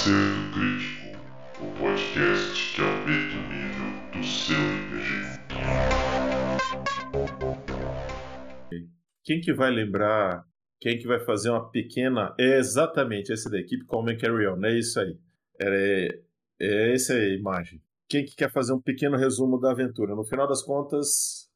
[0.00, 1.12] Acerto Crítico,
[1.60, 5.28] o podcast que aumenta o nível do seu RPG.
[9.22, 10.46] Quem que vai lembrar?
[10.80, 12.34] Quem que vai fazer uma pequena.
[12.38, 15.18] É exatamente esse da equipe Common Carry On, é isso aí.
[15.60, 16.18] É,
[16.58, 17.82] é essa aí a imagem.
[18.08, 20.14] Quem que quer fazer um pequeno resumo da aventura?
[20.14, 21.50] No final das contas,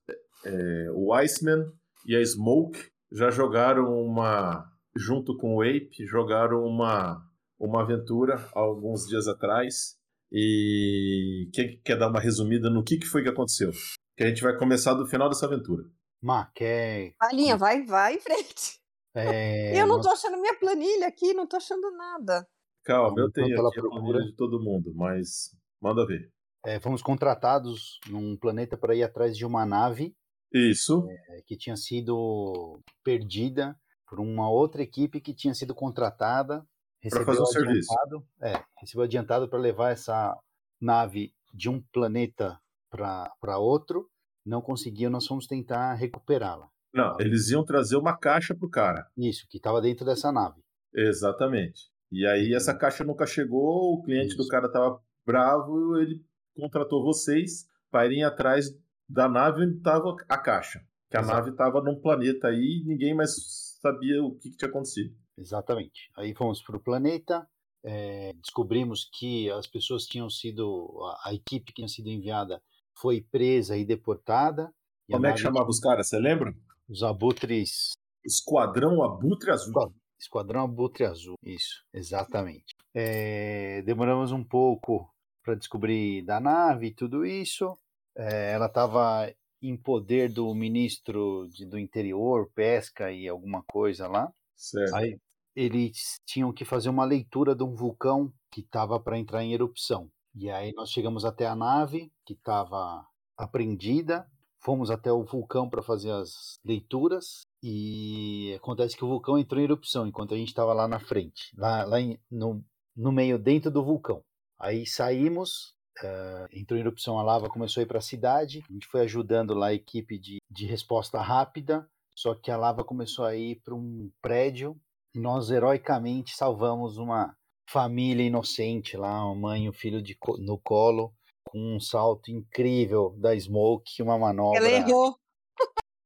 [0.45, 1.73] é, o Iceman
[2.07, 4.71] e a Smoke já jogaram uma.
[4.95, 7.27] Junto com o Ape, jogaram uma,
[7.65, 9.97] uma aventura alguns dias atrás.
[10.31, 13.71] E quem quer dar uma resumida no que, que foi que aconteceu?
[14.17, 15.85] Que a gente vai começar do final dessa aventura.
[16.23, 17.15] Má, quer.
[17.19, 18.81] Palinha, vai, vai em frente.
[19.15, 22.47] É, eu não tô achando minha planilha aqui, não tô achando nada.
[22.85, 24.03] Calma, eu tenho ela aqui a procura.
[24.03, 26.31] planilha de todo mundo, mas manda ver.
[26.67, 30.15] é, fomos contratados num planeta para ir atrás de uma nave
[30.53, 36.67] Isso, é, que tinha sido perdida por uma outra equipe que tinha sido contratada.
[37.05, 37.93] Recebeu fazer o serviço.
[37.93, 40.35] adiantado, é, recebeu adiantado para levar essa
[40.81, 42.59] nave de um planeta
[42.91, 44.09] para outro.
[44.45, 46.69] Não conseguiu, nós fomos tentar recuperá-la.
[46.95, 49.07] não, eles iam trazer uma caixa pro cara.
[49.17, 50.61] Isso, que estava dentro dessa nave.
[50.95, 51.91] Exatamente.
[52.11, 54.49] E aí essa caixa nunca chegou, o cliente do Isso.
[54.51, 56.25] cara tava bravo, ele
[56.57, 58.67] contratou vocês para irem atrás
[59.09, 60.81] da nave onde tava a caixa.
[61.11, 61.37] Que a Exato.
[61.37, 63.35] nave tava num planeta aí e ninguém mais
[63.81, 65.15] sabia o que, que tinha acontecido.
[65.37, 66.11] Exatamente.
[66.17, 67.47] Aí fomos para o planeta,
[67.85, 70.89] é, descobrimos que as pessoas tinham sido,
[71.25, 72.63] a, a equipe que tinha sido enviada
[72.97, 74.73] foi presa e deportada.
[75.09, 76.55] E Como é que chamava os caras, você lembra?
[76.89, 77.93] Os abutres,
[78.25, 79.93] Esquadrão Abutre Azul.
[80.19, 81.35] Esquadrão Abutre Azul.
[81.43, 82.75] Isso, exatamente.
[82.95, 87.77] É, demoramos um pouco para descobrir da nave e tudo isso.
[88.17, 94.33] É, ela estava em poder do ministro de- do interior, pesca e alguma coisa lá.
[94.55, 94.95] Certo.
[94.95, 95.19] Aí
[95.55, 100.11] eles tinham que fazer uma leitura de um vulcão que estava para entrar em erupção.
[100.35, 103.07] E aí nós chegamos até a nave que estava
[103.37, 104.27] apreendida,
[104.61, 109.65] fomos até o vulcão para fazer as leituras e acontece que o vulcão entrou em
[109.65, 112.65] erupção enquanto a gente estava lá na frente, lá, lá em- no,
[112.97, 114.23] no meio, dentro do vulcão.
[114.59, 118.73] Aí saímos, eh, entrou em erupção a lava, começou a ir para a cidade, a
[118.73, 123.25] gente foi ajudando lá a equipe de, de resposta rápida, só que a lava começou
[123.25, 124.77] a ir para um prédio
[125.15, 127.35] nós heroicamente salvamos uma
[127.69, 131.13] família inocente lá, uma mãe e um filho de no colo,
[131.45, 134.59] com um salto incrível da Smoke, uma manobra.
[134.59, 135.17] Ela errou.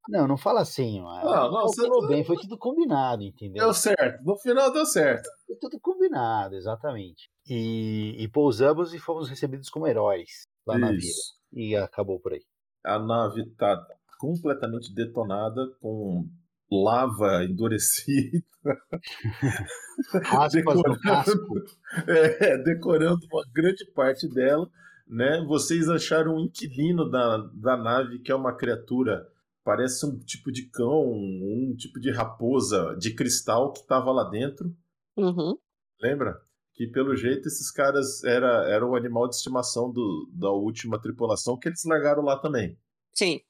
[0.07, 1.29] Não, não fala assim, mano.
[1.29, 3.65] Não, não, você- Calculou bem, foi tudo combinado, entendeu?
[3.65, 4.23] Deu certo.
[4.23, 5.29] No final deu certo.
[5.45, 7.29] Foi tudo combinado, exatamente.
[7.47, 10.99] E, e pousamos e fomos recebidos como heróis lá na vila.
[10.99, 11.33] Isso.
[11.53, 12.43] E acabou por aí.
[12.83, 13.85] A nave tá
[14.19, 16.27] completamente detonada com
[16.71, 18.43] lava endurecida.
[20.51, 20.99] Decorando.
[21.01, 21.55] casco.
[22.07, 24.69] É, decorando uma grande parte dela,
[25.07, 25.43] né?
[25.47, 29.27] Vocês acharam um inquilino da, da nave que é uma criatura,
[29.63, 34.71] parece um tipo de cão, um tipo de raposa de cristal que estava lá dentro,
[35.17, 35.57] Uhum.
[36.01, 36.39] lembra?
[36.75, 41.57] Que pelo jeito esses caras era, era o animal de estimação do, da última tripulação
[41.57, 42.77] que eles largaram lá também.
[43.13, 43.41] Sim.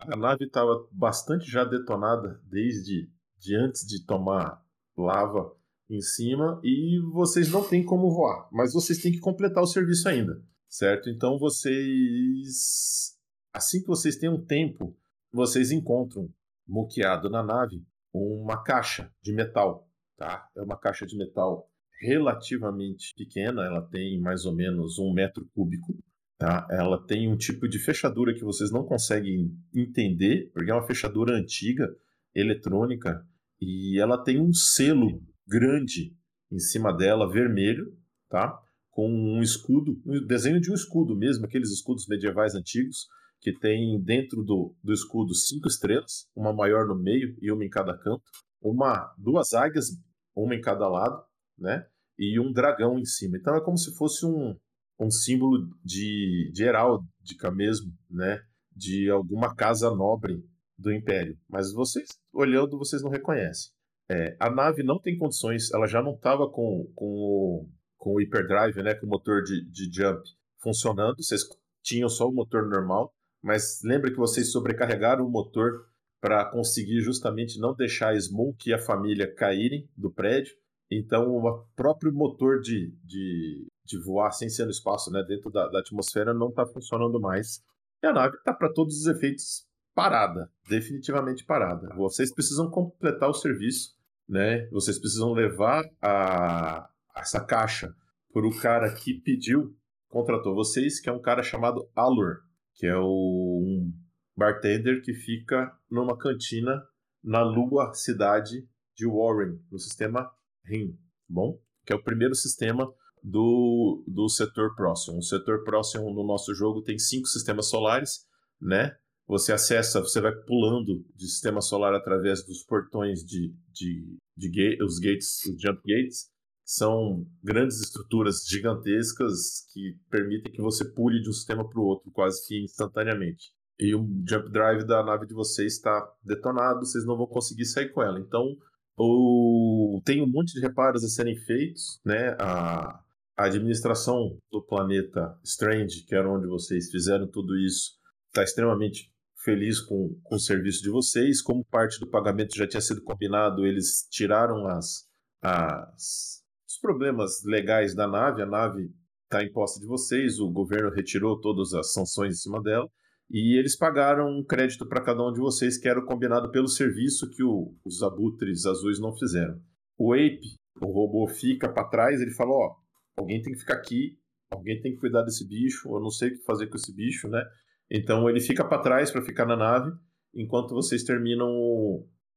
[0.00, 4.62] A nave estava bastante já detonada desde de antes de tomar
[4.96, 5.54] lava
[5.88, 10.08] em cima e vocês não têm como voar, mas vocês têm que completar o serviço
[10.08, 11.10] ainda, certo?
[11.10, 13.16] Então vocês,
[13.52, 14.96] assim que vocês têm um tempo,
[15.32, 16.32] vocês encontram
[16.66, 20.48] moqueado na nave uma caixa de metal, tá?
[20.56, 21.68] É uma caixa de metal
[22.00, 25.94] relativamente pequena, ela tem mais ou menos um metro cúbico,
[26.40, 26.66] tá?
[26.70, 31.36] Ela tem um tipo de fechadura que vocês não conseguem entender, porque é uma fechadura
[31.36, 31.86] antiga,
[32.34, 33.22] eletrônica,
[33.60, 36.16] e ela tem um selo grande
[36.50, 37.94] em cima dela, vermelho,
[38.30, 38.58] tá?
[38.90, 43.06] Com um escudo, um desenho de um escudo mesmo, aqueles escudos medievais antigos,
[43.38, 47.68] que tem dentro do, do escudo cinco estrelas, uma maior no meio e uma em
[47.68, 48.22] cada canto,
[48.62, 49.90] uma, duas águias,
[50.34, 51.22] uma em cada lado,
[51.58, 51.84] né?
[52.18, 53.36] E um dragão em cima.
[53.36, 54.56] Então é como se fosse um,
[55.00, 58.42] um símbolo de, de heráldica mesmo, né?
[58.74, 60.44] De alguma casa nobre
[60.78, 61.38] do Império.
[61.48, 63.72] Mas vocês, olhando, vocês não reconhecem.
[64.10, 68.20] É, a nave não tem condições, ela já não estava com, com, o, com o
[68.20, 68.94] hyperdrive, né?
[68.94, 70.22] Com o motor de, de jump
[70.58, 71.16] funcionando.
[71.16, 71.42] Vocês
[71.82, 73.14] tinham só o motor normal.
[73.42, 75.86] Mas lembra que vocês sobrecarregaram o motor
[76.20, 80.54] para conseguir justamente não deixar a Smoke e a família caírem do prédio.
[80.90, 85.68] Então, o próprio motor de, de, de voar sem ser no espaço, né, dentro da,
[85.68, 87.62] da atmosfera, não está funcionando mais.
[88.02, 91.94] E a nave está, para todos os efeitos, parada definitivamente parada.
[91.94, 93.94] Vocês precisam completar o serviço,
[94.28, 94.66] né?
[94.68, 97.94] Vocês precisam levar a, essa caixa
[98.32, 99.76] pro cara que pediu,
[100.08, 102.38] contratou vocês, que é um cara chamado Alur,
[102.74, 103.92] que é o, um
[104.36, 106.82] bartender que fica numa cantina
[107.22, 108.66] na Lua cidade
[108.96, 110.30] de Warren, no sistema
[110.70, 110.96] RIM,
[111.28, 111.58] bom?
[111.84, 112.90] Que é o primeiro sistema
[113.22, 115.18] do, do setor próximo.
[115.18, 118.26] O setor próximo no nosso jogo tem cinco sistemas solares,
[118.60, 118.96] né?
[119.26, 124.82] Você acessa, você vai pulando de sistema solar através dos portões de, de, de gate,
[124.82, 126.28] os gates, os jump gates.
[126.64, 132.10] São grandes estruturas gigantescas que permitem que você pule de um sistema para o outro
[132.10, 133.52] quase que instantaneamente.
[133.78, 137.90] E o jump drive da nave de vocês está detonado, vocês não vão conseguir sair
[137.92, 138.18] com ela.
[138.18, 138.56] Então,
[139.02, 140.02] o...
[140.04, 142.36] tem um monte de reparos a serem feitos, né?
[142.38, 143.02] A
[143.36, 147.92] administração do planeta Strange, que era onde vocês fizeram tudo isso,
[148.28, 149.10] está extremamente
[149.42, 151.40] feliz com, com o serviço de vocês.
[151.40, 155.08] Como parte do pagamento já tinha sido combinado, eles tiraram as,
[155.42, 158.42] as os problemas legais da nave.
[158.42, 158.92] A nave
[159.24, 162.88] está em posse de vocês, o governo retirou todas as sanções em cima dela.
[163.30, 166.66] E eles pagaram um crédito para cada um de vocês, que era o combinado pelo
[166.66, 169.62] serviço que o, os abutres azuis não fizeram.
[169.96, 172.76] O Ape, o robô, fica para trás, ele fala: Ó,
[173.16, 174.18] alguém tem que ficar aqui,
[174.50, 177.28] alguém tem que cuidar desse bicho, eu não sei o que fazer com esse bicho,
[177.28, 177.40] né?
[177.88, 179.92] Então ele fica para trás para ficar na nave
[180.34, 181.48] enquanto vocês terminam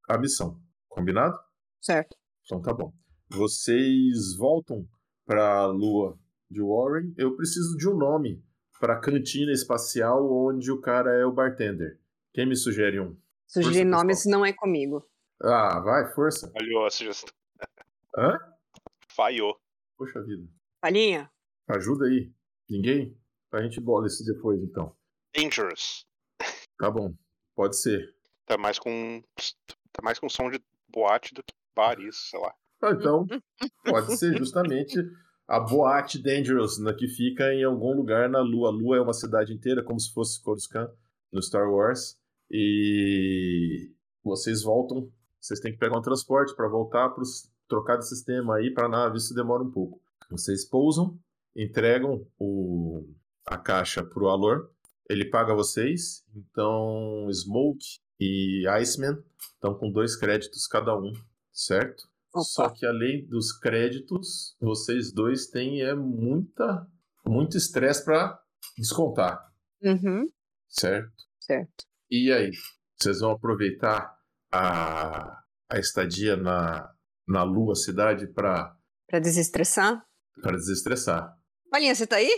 [0.08, 0.60] a missão.
[0.88, 1.36] Combinado?
[1.80, 2.16] Certo.
[2.44, 2.92] Então tá bom.
[3.30, 4.86] Vocês voltam
[5.26, 6.16] para a lua
[6.50, 7.12] de Warren.
[7.16, 8.42] Eu preciso de um nome
[8.84, 11.98] para a cantina espacial onde o cara é o bartender.
[12.34, 13.16] Quem me sugere um?
[13.46, 14.32] Sugerir Força, nomes pessoal.
[14.40, 15.08] não é comigo.
[15.42, 16.50] Ah, vai, força.
[16.52, 17.32] Falhou a sugestão.
[18.14, 18.38] Hã?
[19.08, 19.58] Falhou.
[19.96, 20.46] Poxa vida.
[20.82, 21.30] Palhinha?
[21.66, 22.30] Ajuda aí.
[22.68, 23.18] Ninguém?
[23.52, 24.94] A gente bola isso depois, então.
[25.34, 26.06] Dangerous.
[26.78, 27.14] Tá bom.
[27.54, 28.14] Pode ser.
[28.44, 29.22] Tá mais com.
[29.92, 32.54] Tá mais com som de boate do que bar, isso, sei lá.
[32.82, 33.26] Ah, Então,
[33.82, 34.98] pode ser justamente
[35.46, 38.68] a Boate Dangerous, né, que fica em algum lugar na Lua.
[38.68, 40.90] A Lua é uma cidade inteira, como se fosse Coruscant
[41.30, 42.18] no Star Wars.
[42.50, 43.90] E
[44.22, 45.10] vocês voltam,
[45.40, 47.24] vocês têm que pegar um transporte para voltar para
[47.68, 50.00] trocar de sistema aí para a nave, isso demora um pouco.
[50.30, 51.18] Vocês pousam,
[51.54, 53.06] entregam o,
[53.46, 54.70] a caixa pro Alor,
[55.08, 59.22] ele paga vocês, então Smoke e Iceman
[59.54, 61.12] estão com dois créditos cada um,
[61.52, 62.08] certo?
[62.34, 62.42] Opa.
[62.44, 66.86] Só que além dos créditos, vocês dois têm é muita,
[67.24, 68.38] muito estresse para
[68.76, 69.40] descontar,
[69.82, 70.28] Uhum.
[70.68, 71.12] certo?
[71.40, 71.84] Certo.
[72.10, 72.50] E aí,
[72.98, 74.14] vocês vão aproveitar
[74.52, 76.92] a, a estadia na,
[77.26, 78.74] na Lua Cidade para
[79.06, 80.04] Pra desestressar?
[80.42, 81.36] desestressar?
[81.70, 82.30] Palhinha, você tá aí?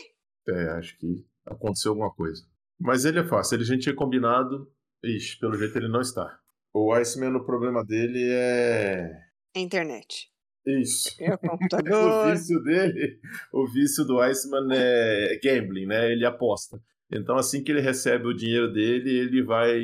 [0.48, 2.42] É, acho que aconteceu alguma coisa.
[2.78, 4.70] Mas ele é fácil, ele a gente tinha combinado.
[5.02, 6.38] Ixi, pelo jeito ele não está.
[6.74, 9.25] O Iceman, o problema dele é.
[9.56, 10.30] É internet.
[10.66, 11.16] Isso.
[11.18, 12.30] É o o computador.
[12.30, 13.18] vício dele,
[13.50, 16.12] o vício do Iceman é gambling, né?
[16.12, 16.78] Ele aposta.
[17.10, 19.82] Então, assim que ele recebe o dinheiro dele, ele vai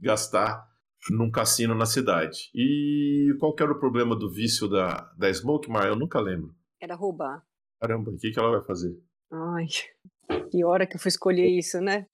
[0.00, 0.64] gastar
[1.10, 2.48] num cassino na cidade.
[2.54, 5.88] E qual que era o problema do vício da, da Smoke Mar?
[5.88, 6.54] Eu nunca lembro.
[6.80, 7.42] Era roubar.
[7.80, 8.96] Caramba, o que, que ela vai fazer?
[9.32, 9.66] Ai,
[10.48, 12.06] que hora que eu fui escolher isso, né?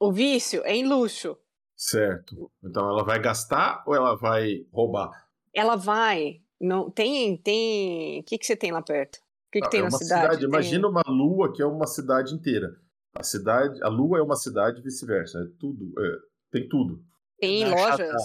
[0.00, 1.38] O vício é em luxo.
[1.76, 2.50] Certo.
[2.64, 5.25] Então ela vai gastar ou ela vai roubar?
[5.56, 6.42] Ela vai.
[6.60, 8.20] Não tem, tem.
[8.20, 9.16] O que que você tem lá perto?
[9.16, 9.20] O
[9.52, 10.36] que, que Ah, tem é na uma cidade?
[10.40, 12.76] Tem- Imagina uma lua que é uma cidade inteira.
[13.14, 15.38] A cidade, a lua é uma cidade e vice-versa.
[15.38, 16.16] É tudo, é,
[16.50, 17.02] tem tudo.
[17.40, 17.98] Tem Na lojas.
[17.98, 18.16] chata.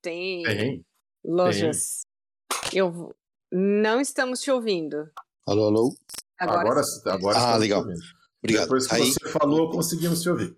[0.00, 0.84] Tem Tem.
[1.24, 2.02] lojas.
[2.72, 3.14] Eu vou-
[3.52, 5.10] não estamos te ouvindo.
[5.44, 5.94] Alô, alô?
[6.38, 7.00] Agora, Agora, sim.
[7.08, 7.80] agora Ah, legal.
[8.40, 8.62] Obrigado.
[8.64, 10.56] Depois que Aí, você falou, conseguimos te ouvir.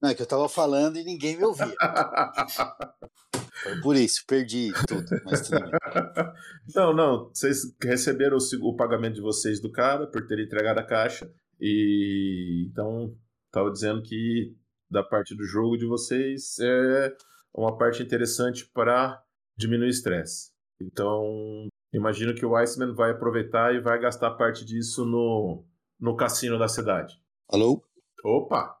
[0.00, 1.74] Não, é que eu tava falando e ninguém me ouvia.
[3.64, 5.06] Foi por isso, perdi tudo.
[5.24, 5.58] Mas tudo
[6.76, 7.30] não, não.
[7.32, 11.30] Vocês receberam o, o pagamento de vocês do cara por ter entregado a caixa.
[11.58, 13.16] E então,
[13.50, 14.54] tava dizendo que
[14.90, 17.16] da parte do jogo de vocês é
[17.54, 19.18] uma parte interessante para
[19.56, 20.52] diminuir o estresse.
[20.78, 25.64] Então, imagino que o Iceman vai aproveitar e vai gastar parte disso no,
[25.98, 27.14] no cassino da cidade.
[27.48, 27.82] alô?
[28.22, 28.76] Opa!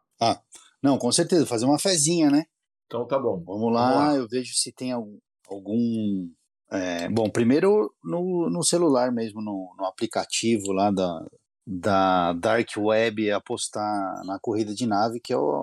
[0.82, 2.44] Não, com certeza, fazer uma fezinha, né?
[2.86, 3.42] Então tá bom.
[3.46, 4.16] Vamos lá, Vamos lá.
[4.16, 5.18] eu vejo se tem algum.
[5.48, 6.28] algum,
[6.70, 11.24] é, bom, primeiro no, no celular mesmo, no, no aplicativo lá da,
[11.66, 15.60] da Dark Web, apostar na corrida de nave, que é o,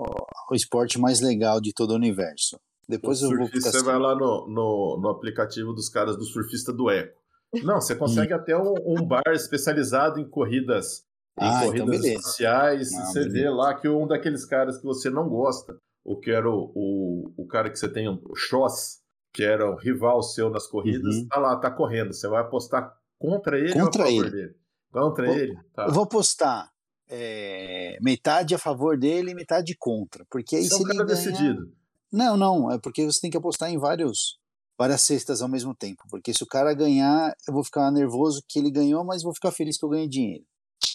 [0.50, 2.60] o esporte mais legal de todo o universo.
[2.88, 6.74] Depois o eu vou você vai lá no, no, no aplicativo dos caras do surfista
[6.74, 7.20] do Eco.
[7.64, 11.04] Não, você consegue até um, um bar especializado em corridas,
[11.40, 12.20] em Ah, então corridas beleza.
[12.20, 12.90] espaciais.
[12.92, 13.34] Você beleza.
[13.34, 17.34] vê lá que um daqueles caras que você não gosta, ou que era o, o,
[17.38, 19.00] o cara que você tem, o Schoss,
[19.34, 21.28] que era o rival seu nas corridas, Uhum.
[21.28, 22.14] tá lá, tá correndo.
[22.14, 24.32] Você vai apostar contra ele Contra ou a favor ele.
[24.36, 24.56] dele?
[24.92, 25.58] Contra Vou- ele?
[25.74, 25.86] Tá.
[25.86, 26.70] Eu vou postar
[27.10, 30.26] é, metade a favor dele e metade contra.
[30.30, 31.16] Porque aí Você é se ele cara ganhar...
[31.16, 31.74] decidido.
[32.12, 34.38] Não, não, é porque você tem que apostar em vários,
[34.78, 36.04] várias cestas ao mesmo tempo.
[36.10, 39.52] Porque se o cara ganhar, eu vou ficar nervoso que ele ganhou, mas vou ficar
[39.52, 40.44] feliz que eu ganhei dinheiro.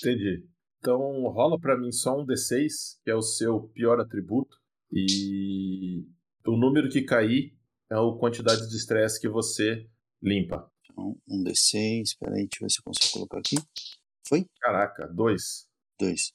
[0.02, 0.44] Entendi.
[0.78, 4.56] Então rola pra mim só um D6, que é o seu pior atributo.
[4.92, 6.06] E
[6.46, 7.56] o número que cair
[7.90, 9.88] é a quantidade de estresse que você
[10.22, 10.70] limpa.
[10.82, 13.56] Então, um D6, espera aí, deixa eu ver se eu consigo colocar aqui.
[14.26, 14.46] Foi?
[14.60, 15.68] Caraca, dois.
[15.98, 16.32] Dois.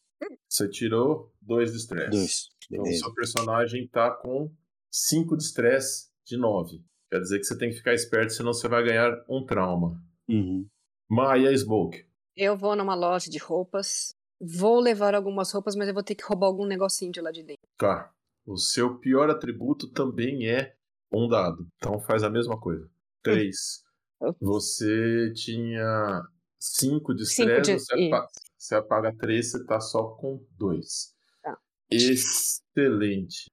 [0.47, 2.09] Você tirou dois de estresse.
[2.11, 2.49] Dois.
[2.69, 3.03] Então, Beleza.
[3.03, 4.51] seu personagem tá com
[4.89, 6.83] 5 de estresse de 9.
[7.09, 10.01] Quer dizer que você tem que ficar esperto, senão você vai ganhar um trauma.
[10.29, 10.65] Uhum.
[11.09, 12.05] Maia Smoke.
[12.37, 14.15] Eu vou numa loja de roupas.
[14.39, 17.43] Vou levar algumas roupas, mas eu vou ter que roubar algum negocinho de lá de
[17.43, 17.67] dentro.
[17.77, 18.13] Tá.
[18.45, 20.73] O seu pior atributo também é
[21.11, 21.67] um dado.
[21.77, 22.89] Então faz a mesma coisa.
[23.23, 23.83] 3.
[24.21, 24.33] Hum.
[24.41, 26.21] Você tinha
[26.59, 31.13] 5 de Cinco estresse, de- você, apa- você apaga 3, você tá só com 2.
[31.43, 31.57] Tá.
[31.91, 33.49] Excelente.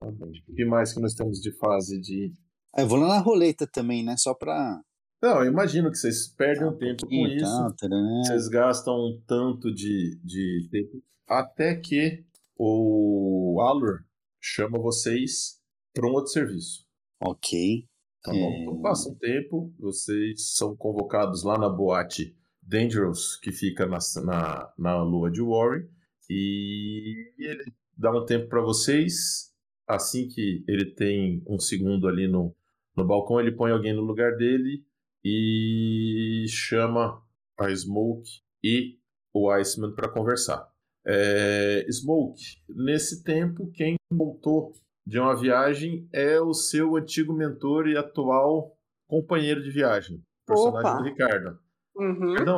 [0.00, 2.32] O que mais que nós temos de fase de
[2.74, 4.16] Ah, eu vou lá na roleta também, né?
[4.18, 4.80] Só pra.
[5.22, 7.44] Não, eu imagino que vocês perdem um tempo com isso.
[7.44, 8.22] tá, taranã.
[8.24, 11.02] Vocês gastam um tanto de, de tempo.
[11.26, 12.24] Até que
[12.58, 14.04] o Alur
[14.40, 15.60] chama vocês
[15.92, 16.86] para um outro serviço.
[17.20, 17.86] Ok.
[18.22, 18.50] Tá bom?
[18.52, 18.62] É.
[18.62, 24.72] Então passa um tempo, vocês são convocados lá na boate Dangerous, que fica na, na,
[24.76, 25.88] na lua de Warren.
[26.28, 29.54] E ele dá um tempo para vocês.
[29.86, 32.54] Assim que ele tem um segundo ali no,
[32.96, 34.84] no balcão, ele põe alguém no lugar dele
[35.24, 37.22] e chama
[37.58, 38.28] a Smoke
[38.62, 38.98] e
[39.32, 40.68] o Iceman para conversar.
[41.06, 44.72] É, Smoke, nesse tempo, quem voltou
[45.06, 48.76] de uma viagem é o seu antigo mentor e atual
[49.08, 50.98] companheiro de viagem, personagem Opa.
[50.98, 51.58] do Ricardo.
[51.96, 52.34] Uhum.
[52.34, 52.56] Perdão,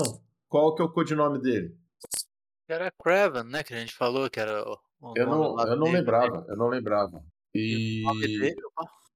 [0.48, 1.76] qual que é o codinome dele?
[2.68, 3.62] Era Craven, né?
[3.62, 4.78] Que a gente falou que era o,
[5.16, 5.98] Eu nome não, eu não dele, né?
[5.98, 7.24] lembrava, eu não lembrava.
[7.54, 8.56] E E O nome dele,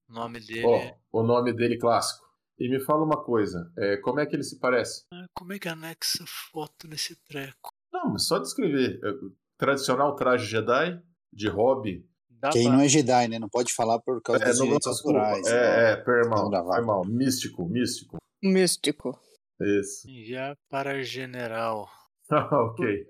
[0.08, 2.26] o nome dele é- o nome dele clássico.
[2.58, 5.04] E me fala uma coisa, é, como é que ele se parece?
[5.12, 7.70] Ah, Como é que anexa foto nesse treco?
[7.92, 9.00] Não, mas só descrever.
[9.02, 9.12] É,
[9.58, 11.00] Tradicional traje Jedi,
[11.32, 12.06] de hobby.
[12.42, 13.38] Dá Quem pra- não é Jedi, né?
[13.38, 15.46] Não pode falar por causa É, dos não, direitos autorais.
[15.46, 16.74] é, é, foi mal, Não gravar.
[16.74, 17.04] foi mal.
[17.06, 18.16] Místico, místico.
[18.42, 19.16] Místico.
[19.60, 20.10] Isso.
[20.10, 21.88] Enviar para general.
[22.30, 23.06] Ah, ok.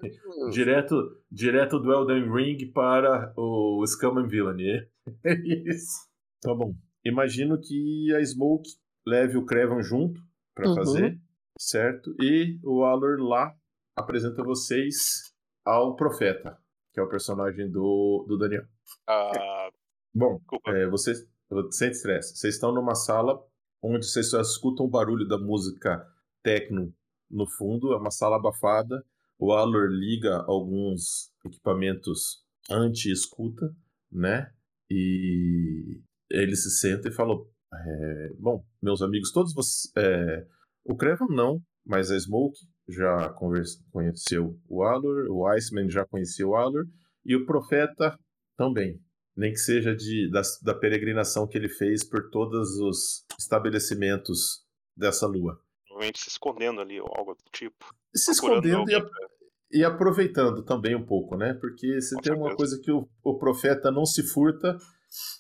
[0.51, 0.95] Direto,
[1.31, 4.87] direto do Elden Ring para o Scum and Villainy.
[5.25, 5.33] É
[5.69, 6.07] isso.
[6.43, 6.75] Tá bom.
[7.05, 8.69] Imagino que a Smoke
[9.07, 10.21] leve o Crevan junto
[10.55, 10.75] para Uhum.
[10.77, 11.19] fazer,
[11.59, 12.15] certo?
[12.21, 13.53] E o Alor lá
[13.97, 15.33] apresenta vocês
[15.65, 16.57] ao Profeta,
[16.93, 18.65] que é o personagem do, do Daniel.
[19.07, 19.71] Ah,
[20.15, 21.27] Bom, é, vocês,
[21.71, 23.43] sem estresse, vocês estão numa sala
[23.83, 26.07] onde vocês só escutam o barulho da música
[26.43, 26.95] techno
[27.31, 29.05] no fundo, é uma sala abafada.
[29.39, 33.75] O Alor liga alguns equipamentos anti-escuta,
[34.11, 34.53] né?
[34.91, 39.91] E ele se senta e falou: é, Bom, meus amigos, todos vocês.
[39.97, 40.47] é,
[40.85, 42.59] o Crevan não, mas a Smoke
[42.93, 46.85] já conversa, conheceu o Alor, o Iceman já conheceu o Alor,
[47.25, 48.19] e o Profeta
[48.57, 49.01] também
[49.35, 54.63] nem que seja de, da, da peregrinação que ele fez por todos os estabelecimentos
[54.95, 55.59] dessa lua.
[55.87, 57.95] Provavelmente se escondendo ali ou algo do tipo.
[58.15, 59.11] Se escondendo e, a-
[59.73, 61.55] e aproveitando também um pouco, né?
[61.55, 62.57] Porque se Com tem uma certeza.
[62.57, 64.77] coisa que o, o profeta não se furta,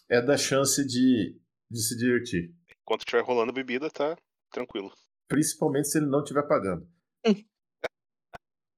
[0.08, 1.38] é da chance de,
[1.70, 2.50] de se divertir.
[2.82, 4.16] Enquanto estiver rolando bebida, tá
[4.50, 4.90] tranquilo.
[5.28, 6.86] Principalmente se ele não estiver pagando.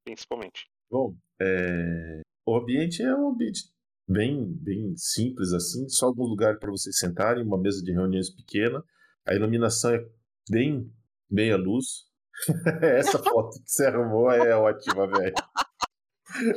[0.05, 0.69] Principalmente.
[0.91, 3.65] Bom, é, o ambiente é um ambiente
[4.07, 8.85] bem, bem simples assim, só algum lugar para vocês sentarem, uma mesa de reuniões pequena.
[9.27, 10.07] A iluminação é
[10.51, 10.93] bem
[11.31, 12.07] meia luz.
[12.83, 15.35] Essa foto que você arrumou é ótima, velho.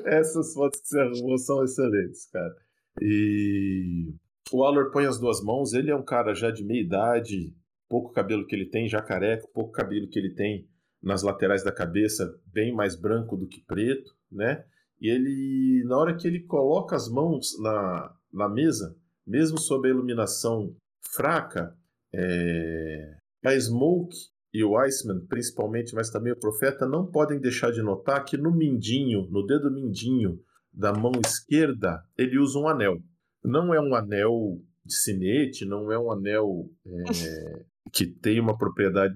[0.06, 2.56] Essas fotos que você arrumou são excelentes, cara.
[3.02, 4.14] E
[4.52, 7.56] o Alor põe as duas mãos, ele é um cara já de meia idade,
[7.88, 10.68] pouco cabelo que ele tem, já careca, pouco cabelo que ele tem
[11.02, 14.64] nas laterais da cabeça, bem mais branco do que preto, né?
[15.00, 19.92] E ele, na hora que ele coloca as mãos na, na mesa, mesmo sob a
[19.92, 20.76] iluminação
[21.14, 21.76] fraca,
[22.14, 24.16] é, a Smoke
[24.54, 28.52] e o Iceman, principalmente, mas também o Profeta, não podem deixar de notar que no
[28.52, 30.40] mindinho, no dedo mindinho
[30.74, 32.98] da mão esquerda, ele usa um anel.
[33.44, 39.16] Não é um anel de sinete, não é um anel é, que tem uma propriedade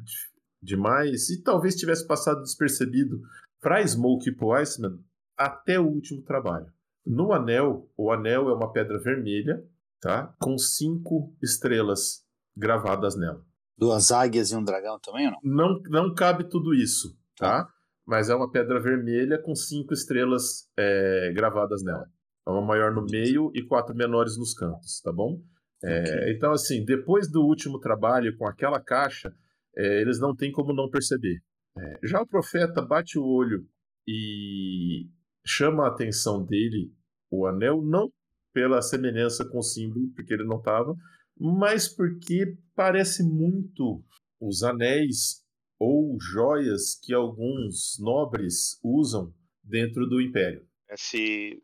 [0.62, 3.22] demais, e talvez tivesse passado despercebido
[3.62, 5.00] para Smoke e para Iceman
[5.38, 6.72] até o último trabalho.
[7.06, 9.64] No anel, o anel é uma pedra vermelha,
[10.00, 10.34] tá?
[10.40, 12.24] Com cinco estrelas
[12.56, 13.44] gravadas nela.
[13.78, 15.40] Duas águias e um dragão também ou não?
[15.44, 17.68] Não, não cabe tudo isso, tá?
[18.06, 22.06] mas é uma pedra vermelha com cinco estrelas é, gravadas nela.
[22.46, 25.42] É uma maior no meio e quatro menores nos cantos, tá bom?
[25.84, 26.36] É, Ok.
[26.36, 29.34] Então, assim, depois do último trabalho com aquela caixa,
[29.76, 31.42] é, eles não têm como não perceber.
[31.78, 33.66] É, já o profeta bate o olho
[34.08, 35.08] e
[35.46, 36.94] chama a atenção dele
[37.30, 38.12] o anel, não
[38.54, 40.94] pela semelhança com o símbolo, porque ele não estava,
[41.40, 44.04] mas porque parece muito
[44.40, 45.42] os anéis
[45.80, 50.68] ou joias que alguns nobres usam dentro do Império.
[50.90, 51.64] Esse.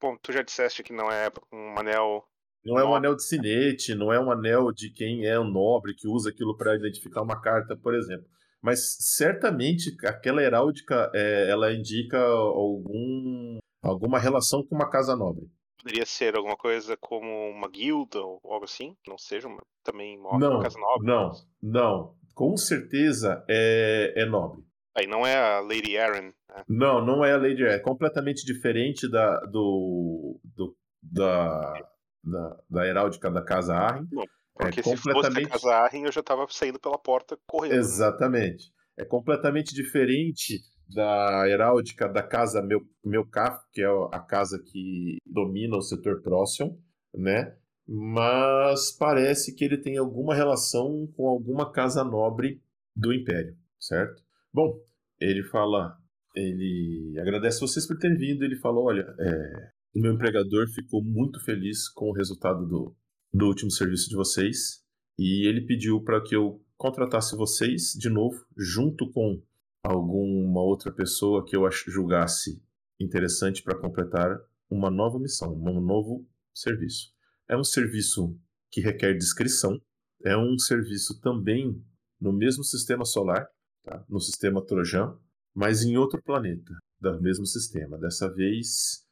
[0.00, 2.26] Bom, tu já disseste que não é um anel.
[2.64, 5.94] Não é um anel de sinete, não é um anel de quem é um nobre
[5.94, 8.26] que usa aquilo para identificar uma carta, por exemplo.
[8.62, 15.46] Mas certamente aquela heráldica é, ela indica algum, alguma relação com uma casa nobre.
[15.82, 18.94] Poderia ser alguma coisa como uma guilda ou algo assim?
[19.02, 21.06] Que não seja uma, também uma Não, casa nobre.
[21.06, 22.14] não, não.
[22.34, 24.62] Com certeza é, é nobre.
[24.96, 26.26] Aí não é a Lady Aaron.
[26.26, 26.64] Né?
[26.68, 31.74] Não, não é a Lady É completamente diferente da, do, do- da,
[32.22, 34.06] da, da heráldica da casa Arryn.
[34.54, 37.72] Porque se fosse a casa Arryn, eu já tava saindo pela porta correndo.
[37.72, 37.78] né?
[37.78, 38.72] Exatamente.
[38.98, 42.62] É completamente diferente da heráldica da casa
[43.04, 46.78] Melkaf, que é a casa que domina o setor próximo,
[47.14, 47.56] né?
[47.86, 52.62] Mas parece que ele tem alguma relação com alguma casa nobre
[52.94, 54.22] do Império, certo?
[54.52, 54.78] Bom,
[55.20, 55.96] ele fala,
[56.34, 58.44] ele agradece vocês por terem vindo.
[58.44, 62.96] Ele falou, olha, é, o meu empregador ficou muito feliz com o resultado do,
[63.32, 64.82] do último serviço de vocês
[65.18, 69.42] e ele pediu para que eu contratasse vocês de novo, junto com
[69.84, 72.62] alguma outra pessoa que eu julgasse
[72.98, 77.12] interessante para completar uma nova missão, um novo serviço.
[77.48, 78.36] É um serviço
[78.70, 79.80] que requer discrição,
[80.24, 81.84] é um serviço também
[82.20, 83.46] no mesmo sistema solar,
[83.84, 84.04] tá?
[84.08, 85.18] no sistema Trojan,
[85.54, 87.98] mas em outro planeta do mesmo sistema.
[87.98, 89.06] Dessa vez,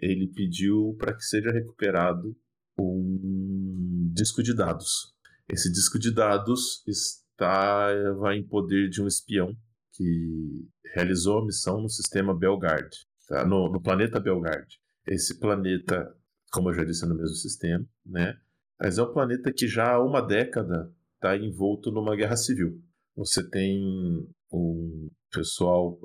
[0.00, 2.36] ele pediu para que seja recuperado
[2.78, 5.14] um disco de dados.
[5.48, 9.54] Esse disco de dados estava em poder de um espião
[9.92, 12.90] que realizou a missão no sistema Belgard,
[13.28, 13.46] tá?
[13.46, 14.66] no, no planeta Belgard.
[15.06, 16.12] Esse planeta,
[16.52, 18.36] como eu já disse, é no mesmo sistema, né?
[18.78, 22.80] Mas é um planeta que já há uma década está envolto numa guerra civil.
[23.16, 25.98] Você tem um pessoal,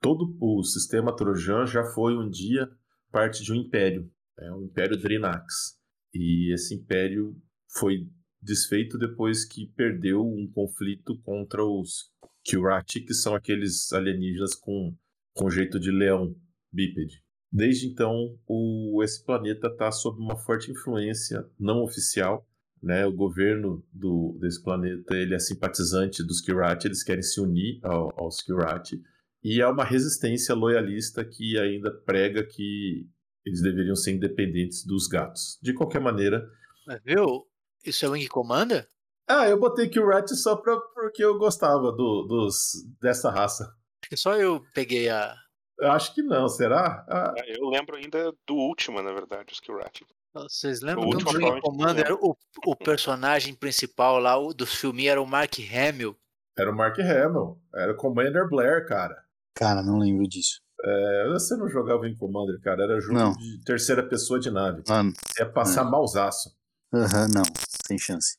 [0.00, 2.68] todo o sistema Trojan já foi um dia
[3.10, 5.78] parte de um império, é o Império Drinax.
[6.14, 7.36] E esse império
[7.78, 8.08] foi
[8.40, 12.10] desfeito depois que perdeu um conflito contra os
[12.44, 14.96] Kirati, que são aqueles alienígenas com,
[15.34, 16.34] com jeito de leão
[16.72, 17.22] bípede.
[17.50, 22.46] Desde então, o, esse planeta está sob uma forte influência não oficial.
[22.82, 23.06] Né?
[23.06, 28.10] O governo do, desse planeta ele é simpatizante dos Kirati, eles querem se unir ao,
[28.18, 29.00] aos Kirati.
[29.44, 33.06] E há uma resistência loyalista que ainda prega que
[33.44, 35.58] eles deveriam ser independentes dos gatos.
[35.60, 36.48] De qualquer maneira,
[36.86, 37.46] Mas viu?
[37.84, 38.86] Isso é Wing Commander?
[39.28, 42.54] ah, eu botei Kirat só pra, porque eu gostava do, dos,
[43.00, 43.64] dessa raça.
[44.02, 45.34] Acho que só eu peguei a.
[45.78, 47.04] Eu acho que não, será?
[47.08, 50.04] Ah, Eu lembro ainda do último, na verdade, os Kirat.
[50.34, 54.66] Vocês lembram O que último no Wing Commander o, o personagem principal lá o- do
[54.66, 56.16] filme era o Mark Hamill?
[56.56, 57.58] era o Mark Hamill.
[57.74, 59.21] Era o Commander Blair, cara.
[59.54, 60.60] Cara, não lembro disso.
[60.84, 62.82] É, você não jogava em Commander, cara.
[62.84, 63.32] Era jogo Não.
[63.34, 64.82] de terceira pessoa de nave.
[64.88, 66.56] Mano, Ia passar mausaço.
[66.92, 67.42] aham, não.
[67.86, 68.36] Sem chance.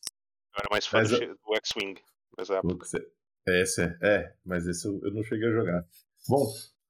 [0.54, 1.99] Eu era mais fã Mas do, X-Wing.
[2.62, 5.86] Putz, é- Esse é, é, mas esse eu, eu não cheguei a jogar.
[6.28, 6.45] Bom,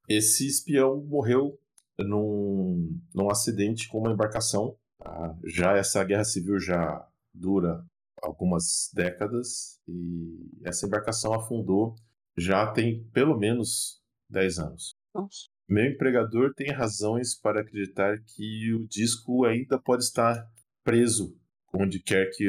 [0.08, 1.60] esse espião morreu
[2.00, 4.76] num, num acidente com uma embarcação.
[5.00, 5.36] tá?
[5.46, 7.84] Já essa guerra civil já dura
[8.22, 11.96] algumas décadas e essa embarcação afundou
[12.38, 14.96] já tem pelo menos 10 anos.
[15.14, 15.48] Nossa.
[15.68, 20.46] Meu empregador tem razões para acreditar que o disco ainda pode estar
[20.84, 21.38] preso
[21.74, 22.46] onde quer que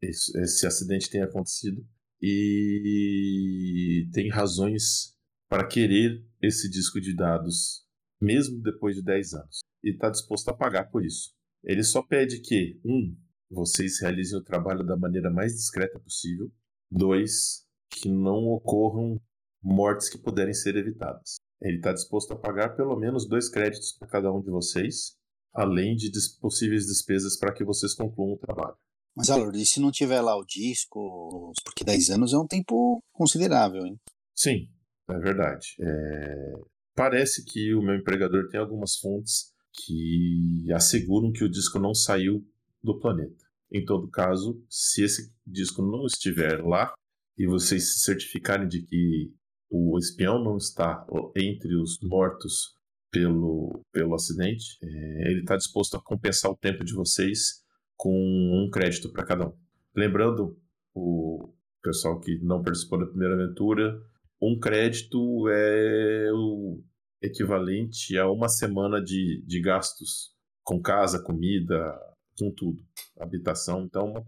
[0.00, 1.86] esse acidente tenha acontecido
[2.22, 5.14] e tem razões
[5.48, 7.84] para querer esse disco de dados
[8.20, 11.34] mesmo depois de 10 anos e está disposto a pagar por isso.
[11.62, 13.16] Ele só pede que, um,
[13.50, 16.50] vocês realizem o trabalho da maneira mais discreta possível,
[16.90, 19.20] dois, que não ocorram
[19.64, 21.36] mortes que puderem ser evitadas.
[21.60, 25.16] Ele está disposto a pagar pelo menos dois créditos para cada um de vocês,
[25.54, 28.76] além de possíveis despesas para que vocês concluam o trabalho.
[29.16, 31.52] Mas, Alor, e se não tiver lá o disco?
[31.64, 33.96] Porque 10 anos é um tempo considerável, hein?
[34.34, 34.68] Sim,
[35.08, 35.76] é verdade.
[35.80, 36.54] É,
[36.94, 42.46] Parece que o meu empregador tem algumas fontes que asseguram que o disco não saiu
[42.82, 43.44] do planeta.
[43.72, 46.94] Em todo caso, se esse disco não estiver lá
[47.36, 49.34] e vocês se certificarem de que
[49.70, 52.76] o espião não está entre os mortos
[53.10, 54.78] pelo, pelo acidente.
[54.82, 57.62] É, ele está disposto a compensar o tempo de vocês
[57.96, 59.52] com um crédito para cada um.
[59.94, 60.58] Lembrando,
[60.94, 64.00] o pessoal que não participou da primeira aventura,
[64.42, 66.82] um crédito é o
[67.22, 71.98] equivalente a uma semana de, de gastos com casa, comida,
[72.38, 72.82] com tudo,
[73.18, 73.84] habitação.
[73.84, 74.24] Então, uma,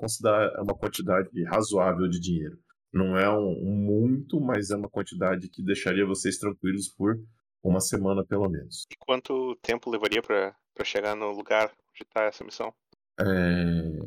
[0.56, 2.58] é uma quantidade razoável de dinheiro.
[2.96, 7.14] Não é um, um muito, mas é uma quantidade que deixaria vocês tranquilos por
[7.62, 8.84] uma semana pelo menos.
[8.90, 12.72] E quanto tempo levaria para chegar no lugar onde está essa missão?
[13.20, 13.98] É...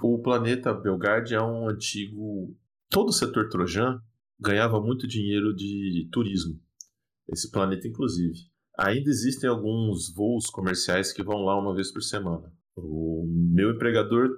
[0.00, 2.54] O planeta Belgard é um antigo.
[2.88, 4.00] Todo o setor trojan
[4.38, 6.60] ganhava muito dinheiro de turismo.
[7.28, 8.38] Esse planeta, inclusive.
[8.78, 12.52] Ainda existem alguns voos comerciais que vão lá uma vez por semana.
[12.76, 14.28] O meu empregador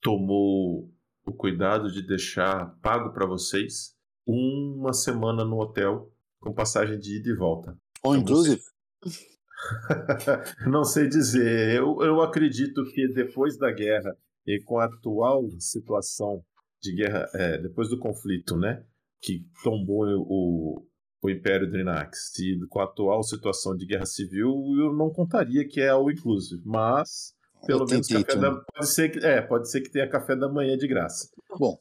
[0.00, 0.90] tomou
[1.28, 3.94] o cuidado de deixar pago para vocês
[4.26, 6.10] uma semana no hotel
[6.40, 7.76] com passagem de ida e volta.
[8.02, 8.62] All inclusive?
[10.66, 11.76] Não sei dizer.
[11.76, 16.42] Eu, eu acredito que depois da guerra e com a atual situação
[16.80, 18.84] de guerra, é, depois do conflito, né,
[19.20, 20.86] que tombou o,
[21.20, 25.80] o Império Drinax, e com a atual situação de guerra civil, eu não contaria que
[25.80, 27.34] é all inclusive, mas
[27.66, 30.76] pelo menos café da, pode ser que é, pode ser que tenha café da manhã
[30.76, 31.30] de graça.
[31.58, 31.78] Bom,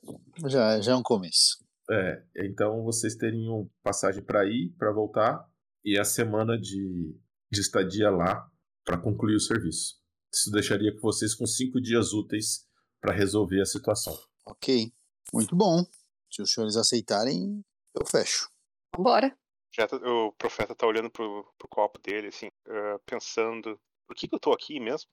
[0.47, 1.63] já, já é um começo.
[1.89, 5.47] É, então vocês teriam passagem para ir, para voltar
[5.83, 7.15] e a semana de,
[7.51, 8.49] de estadia lá
[8.83, 9.95] para concluir o serviço.
[10.33, 12.67] Isso deixaria com vocês com cinco dias úteis
[12.99, 14.17] para resolver a situação.
[14.45, 14.91] Ok,
[15.33, 15.85] muito bom.
[16.29, 17.63] Se os senhores aceitarem,
[17.95, 18.49] eu fecho.
[18.95, 19.35] Vambora.
[19.73, 24.27] Já tá, o profeta tá olhando pro, pro copo dele, assim, uh, pensando: por que,
[24.27, 25.09] que eu tô aqui mesmo?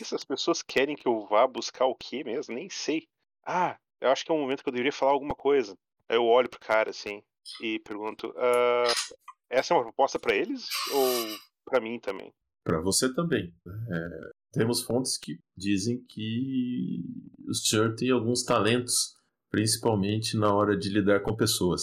[0.00, 2.54] Essas pessoas querem que eu vá buscar o quê mesmo?
[2.54, 3.06] Nem sei.
[3.44, 5.76] Ah, eu acho que é um momento que eu deveria falar alguma coisa.
[6.08, 7.22] Aí eu olho pro cara, assim,
[7.60, 12.32] e pergunto: uh, essa é uma proposta para eles ou para mim também?
[12.64, 13.52] Para você também.
[13.66, 17.02] É, temos fontes que dizem que
[17.48, 19.14] o senhor tem alguns talentos,
[19.50, 21.82] principalmente na hora de lidar com pessoas,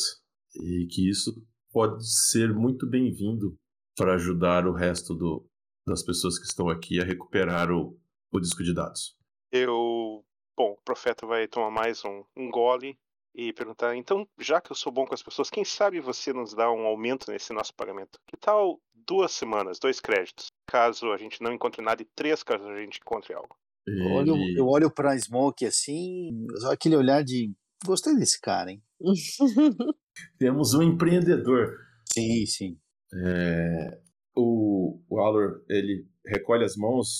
[0.55, 1.33] e que isso
[1.71, 3.55] pode ser muito bem-vindo
[3.95, 5.45] para ajudar o resto do,
[5.89, 7.97] das pessoas que estão aqui a recuperar o,
[8.31, 9.17] o disco de dados.
[9.51, 10.23] Eu.
[10.57, 12.97] Bom, o profeta vai tomar mais um, um gole
[13.35, 16.53] e perguntar: então, já que eu sou bom com as pessoas, quem sabe você nos
[16.53, 18.19] dá um aumento nesse nosso pagamento?
[18.27, 22.67] Que tal duas semanas, dois créditos, caso a gente não encontre nada, e três caso
[22.67, 23.55] a gente encontre algo?
[23.87, 24.01] Ele...
[24.01, 27.51] Eu olho, eu olho pra Smoke assim, aquele olhar de.
[27.85, 28.83] Gostei desse cara, hein?
[30.37, 31.77] Temos um empreendedor.
[32.11, 32.79] Sim, sim.
[33.13, 33.99] É,
[34.39, 37.19] o, o Alor, ele recolhe as mãos,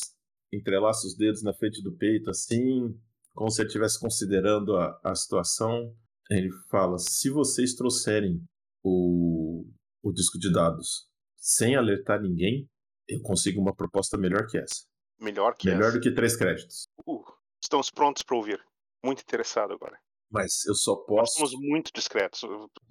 [0.51, 2.97] entrelaça os dedos na frente do peito, assim,
[3.33, 5.95] como se ele estivesse considerando a, a situação.
[6.29, 8.41] Ele fala: se vocês trouxerem
[8.83, 9.65] o,
[10.03, 12.67] o disco de dados sem alertar ninguém,
[13.07, 14.85] eu consigo uma proposta melhor que essa.
[15.19, 15.97] Melhor que melhor essa?
[15.97, 16.87] do que três créditos.
[17.05, 17.23] Uh,
[17.61, 18.63] estamos prontos para ouvir.
[19.03, 19.97] Muito interessado agora.
[20.31, 21.39] Mas eu só posso.
[21.39, 22.41] Nós somos muito discretos.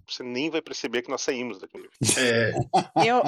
[0.08, 1.78] Você nem vai perceber que nós saímos daqui.
[2.18, 2.52] É.
[3.08, 3.22] eu,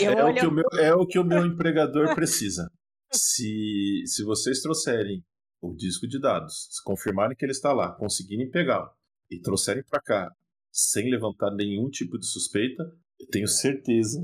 [0.00, 0.36] eu é, olho...
[0.36, 2.70] o que o meu, é o que o meu empregador precisa.
[3.12, 5.24] Se, se vocês trouxerem
[5.60, 8.90] o disco de dados, se confirmarem que ele está lá, conseguirem pegá-lo
[9.30, 10.30] e trouxerem para cá
[10.70, 12.82] sem levantar nenhum tipo de suspeita,
[13.20, 14.18] eu tenho certeza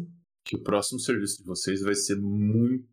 [0.45, 2.89] que o próximo serviço de vocês vai ser muito.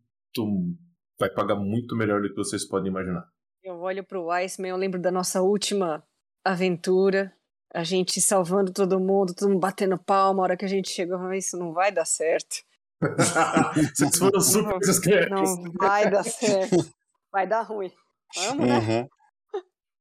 [1.18, 3.26] vai pagar muito melhor do que vocês podem imaginar.
[3.62, 6.04] Eu olho pro Iceman, eu lembro da nossa última
[6.52, 7.32] aventura,
[7.74, 11.32] a gente salvando todo mundo, todo mundo batendo palma, a hora que a gente chegou,
[11.32, 12.56] isso não vai dar certo.
[13.94, 15.58] Vocês foram super discretos.
[15.58, 16.76] Não vai dar certo.
[17.30, 17.92] Vai dar ruim.
[18.34, 18.78] Vamos, né?
[18.78, 19.08] Uhum.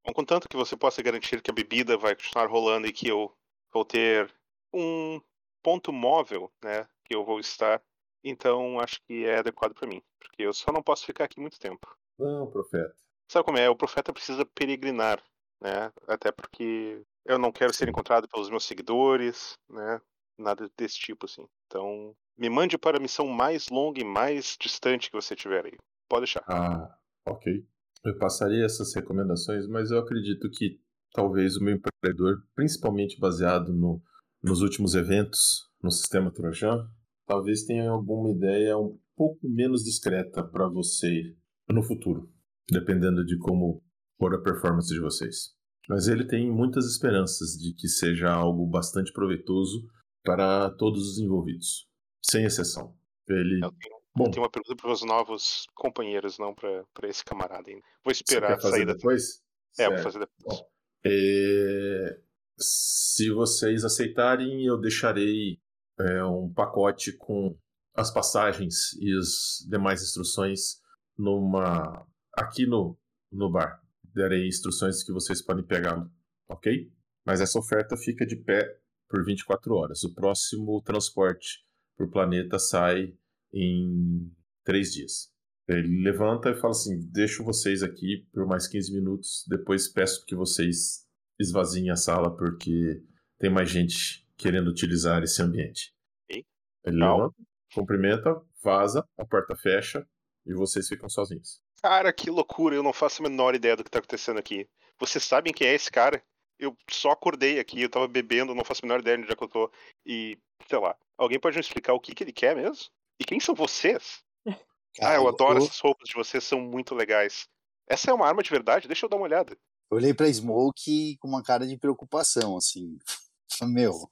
[0.06, 3.36] Bom, contanto que você possa garantir que a bebida vai continuar rolando e que eu
[3.74, 4.32] vou ter
[4.72, 5.20] um
[5.64, 7.82] ponto móvel, né, que eu vou estar,
[8.24, 11.60] então acho que é adequado para mim, porque eu só não posso ficar aqui muito
[11.60, 11.88] tempo.
[12.20, 12.96] Não, profeta.
[13.28, 13.68] Sabe como é?
[13.68, 15.22] O profeta precisa peregrinar,
[15.62, 15.92] né?
[16.08, 20.02] Até porque eu não quero ser encontrado pelos meus seguidores, né?
[20.38, 21.46] Nada desse tipo, assim.
[21.68, 25.78] Então, me mande para a missão mais longa e mais distante que você tiver aí.
[26.10, 26.44] Pode deixar.
[26.48, 27.66] Ah, ok.
[28.04, 30.80] Eu passaria essas recomendações, mas eu acredito que
[31.14, 34.02] talvez o meu empreendedor, principalmente baseado no,
[34.44, 36.88] nos últimos eventos no sistema Trojan,
[37.26, 41.36] talvez tenha alguma ideia um pouco menos discreta para você
[41.70, 42.30] no futuro
[42.70, 43.84] dependendo de como
[44.18, 45.56] for a performance de vocês.
[45.88, 49.88] Mas ele tem muitas esperanças de que seja algo bastante proveitoso
[50.24, 51.88] para todos os envolvidos,
[52.22, 52.96] sem exceção.
[53.28, 53.64] Ele.
[53.64, 57.70] Eu tenho, Bom, eu tenho uma pergunta para os novos companheiros, não para esse camarada
[57.70, 57.84] ainda.
[58.04, 59.42] Vou esperar fazer sair depois?
[59.78, 59.84] Da...
[59.84, 60.60] É, vou fazer depois.
[60.60, 60.68] Bom,
[61.06, 62.20] é...
[62.58, 65.60] Se vocês aceitarem, eu deixarei
[66.00, 67.58] é, um pacote com
[67.94, 70.82] as passagens e as demais instruções
[71.18, 72.98] numa aqui no,
[73.32, 73.82] no bar.
[74.16, 76.10] Darei instruções que vocês podem pegar,
[76.48, 76.90] ok?
[77.26, 80.04] Mas essa oferta fica de pé por 24 horas.
[80.04, 81.66] O próximo transporte
[81.98, 83.14] para o planeta sai
[83.54, 84.32] em
[84.64, 85.34] três dias.
[85.68, 89.44] Ele levanta e fala assim: Deixo vocês aqui por mais 15 minutos.
[89.48, 91.06] Depois peço que vocês
[91.40, 93.04] esvaziem a sala porque
[93.40, 95.94] tem mais gente querendo utilizar esse ambiente.
[96.30, 96.46] Ok.
[96.86, 97.36] Ele levanta,
[97.74, 100.08] cumprimenta, vaza, a porta fecha
[100.46, 101.65] e vocês ficam sozinhos.
[101.86, 104.68] Cara, que loucura, eu não faço a menor ideia do que tá acontecendo aqui.
[105.00, 106.20] Vocês sabem quem é esse cara?
[106.58, 109.36] Eu só acordei aqui, eu tava bebendo, não faço a menor ideia de onde é
[109.36, 109.72] que eu tô.
[110.04, 110.36] E,
[110.68, 112.88] sei lá, alguém pode me explicar o que, que ele quer mesmo?
[113.20, 114.24] E quem são vocês?
[115.00, 117.48] ah, eu adoro essas roupas de vocês, são muito legais.
[117.88, 118.88] Essa é uma arma de verdade?
[118.88, 119.56] Deixa eu dar uma olhada.
[119.92, 122.98] Eu olhei pra Smoke com uma cara de preocupação, assim.
[123.62, 124.10] Meu,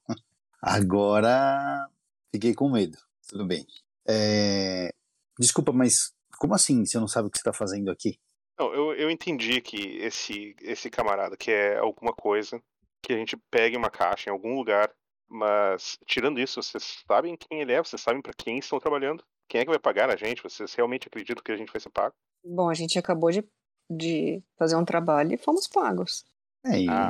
[0.61, 1.89] agora
[2.31, 2.99] fiquei com medo.
[3.27, 3.65] Tudo bem.
[4.07, 4.93] É,
[5.39, 8.17] Desculpa, mas como assim você não sabe o que você tá fazendo aqui?
[8.59, 12.61] Não, eu, eu entendi que esse, esse camarada quer alguma coisa,
[13.01, 14.93] que a gente pegue uma caixa em algum lugar,
[15.27, 17.79] mas tirando isso, vocês sabem quem ele é?
[17.83, 19.23] Vocês sabem pra quem estão trabalhando?
[19.49, 20.43] Quem é que vai pagar a gente?
[20.43, 22.13] Vocês realmente acreditam que a gente vai ser pago?
[22.45, 23.43] Bom, a gente acabou de,
[23.89, 26.23] de fazer um trabalho e fomos pagos.
[26.65, 27.09] É, e Ah,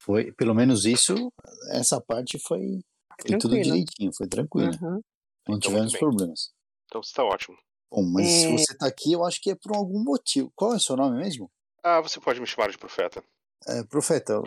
[0.00, 1.32] foi, pelo menos isso,
[1.72, 2.80] essa parte foi,
[3.20, 4.70] foi tudo direitinho, foi tranquilo.
[4.80, 5.00] Uhum.
[5.48, 6.50] Não Então, tivemos problemas.
[6.86, 7.56] Então está ótimo.
[7.90, 8.52] Bom, mas se É.
[8.52, 10.52] você tá aqui, eu acho que é por algum motivo.
[10.54, 11.50] Qual é o seu nome mesmo?
[11.82, 13.22] Ah, você pode me chamar de profeta.
[13.66, 14.40] É, profeta,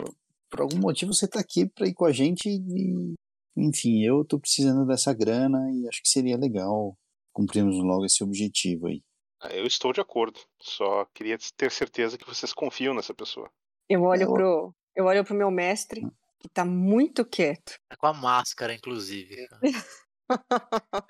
[0.50, 3.14] por algum motivo você tá aqui pra ir com a gente e,
[3.56, 6.96] enfim, eu tô precisando dessa grana e acho que seria legal
[7.32, 9.02] cumprirmos logo esse objetivo aí.
[9.40, 10.38] Ah, Eu estou de acordo.
[10.60, 13.50] Só queria ter certeza que vocês confiam nessa pessoa.
[13.88, 16.02] Eu olho Eu- pro eu olho pro meu mestre,
[16.38, 17.78] que tá muito quieto.
[17.90, 19.34] É com a máscara, inclusive.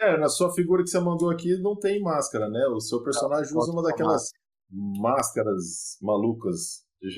[0.00, 2.66] É, na sua figura que você mandou aqui não tem máscara, né?
[2.68, 4.30] O seu personagem usa uma daquelas
[4.70, 7.10] máscaras malucas de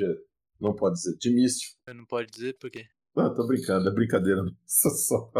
[0.60, 1.76] não pode dizer, de místico.
[1.88, 2.86] Não pode dizer por quê.
[3.14, 4.42] Não, tô brincando, é brincadeira.
[4.42, 5.30] Nossa, só.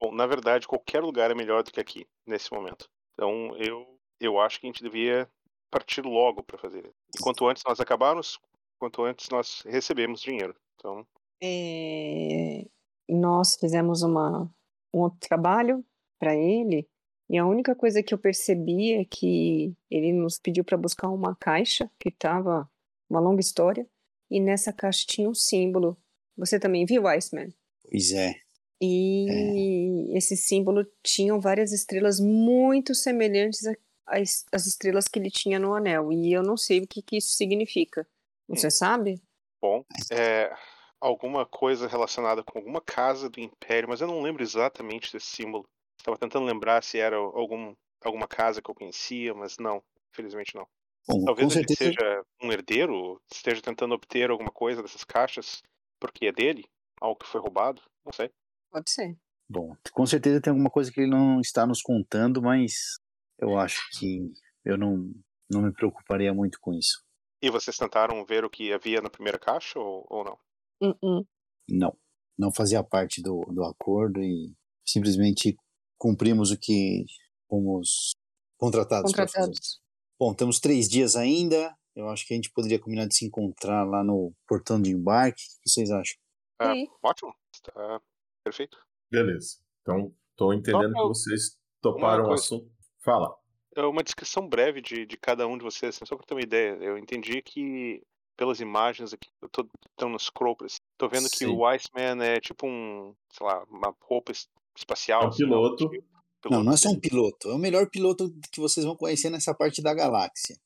[0.00, 2.88] Bom, na verdade, qualquer lugar é melhor do que aqui, nesse momento.
[3.14, 3.86] Então, eu,
[4.20, 5.28] eu acho que a gente devia
[5.70, 6.90] partir logo para fazer.
[7.14, 8.38] E quanto antes nós acabarmos,
[8.78, 10.54] quanto antes nós recebemos dinheiro.
[10.74, 11.06] Então,
[11.42, 12.66] É,
[13.08, 14.50] nós fizemos uma,
[14.92, 15.84] um outro trabalho
[16.22, 16.88] para ele
[17.28, 21.34] e a única coisa que eu percebi é que ele nos pediu para buscar uma
[21.34, 22.70] caixa que estava
[23.10, 23.88] uma longa história
[24.30, 25.96] e nessa caixa tinha um símbolo.
[26.36, 27.48] Você também viu, Iceman?
[27.90, 28.34] Pois é.
[28.80, 33.62] E esse símbolo tinham várias estrelas muito semelhantes
[34.06, 36.12] às, estrelas que ele tinha no anel.
[36.12, 38.06] E eu não sei o que, que isso significa.
[38.46, 39.22] Você sabe?
[39.58, 40.52] bom, é
[41.00, 45.66] alguma coisa relacionada com alguma casa do Império, mas eu não lembro exatamente desse símbolo.
[46.02, 49.80] Estava tentando lembrar se era algum, alguma casa que eu conhecia, mas não,
[50.12, 50.66] infelizmente não.
[51.06, 51.92] Bom, Talvez ele certeza.
[51.92, 55.62] seja um herdeiro, esteja tentando obter alguma coisa dessas caixas
[56.00, 56.64] porque é dele,
[57.00, 58.32] algo que foi roubado, não sei.
[58.72, 59.16] Pode ser.
[59.48, 62.96] Bom, com certeza tem alguma coisa que ele não está nos contando, mas
[63.38, 64.32] eu acho que
[64.64, 65.08] eu não,
[65.48, 67.04] não me preocuparia muito com isso.
[67.40, 70.38] E vocês tentaram ver o que havia na primeira caixa ou, ou não?
[70.82, 71.24] Uh-uh.
[71.70, 71.96] Não,
[72.36, 74.52] não fazia parte do, do acordo e
[74.84, 75.56] simplesmente
[76.02, 77.04] cumprimos o que
[77.48, 78.16] fomos
[78.58, 79.12] contratados.
[79.12, 79.80] Contratados.
[80.18, 81.72] Bom, temos três dias ainda.
[81.94, 85.40] Eu acho que a gente poderia combinar de se encontrar lá no portão de embarque.
[85.40, 86.16] O que vocês acham?
[86.60, 86.88] Sim.
[87.04, 88.00] ótimo, está
[88.42, 88.76] perfeito.
[89.08, 89.58] Beleza.
[89.82, 92.68] Então, tô entendendo que vocês toparam o assunto.
[93.04, 93.32] Fala.
[93.76, 96.42] É uma descrição breve de, de cada um de vocês, assim, só para ter uma
[96.42, 96.72] ideia.
[96.80, 98.02] Eu entendi que,
[98.36, 100.56] pelas imagens aqui, eu tô estão no scroll,
[100.98, 101.46] tô vendo que Sim.
[101.46, 104.32] o Iceman é tipo um, sei lá, uma roupa
[104.76, 105.22] espacial.
[105.22, 105.88] É um assim, algo piloto.
[105.90, 106.12] tipo.
[106.50, 107.38] Não, não é só um Piloto.
[107.38, 107.50] piloto.
[107.50, 110.56] É o melhor piloto que vocês vão conhecer nessa parte da galáxia.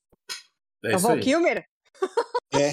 [0.84, 0.98] É É o.
[0.98, 1.66] Val Kilmer?
[2.54, 2.72] É,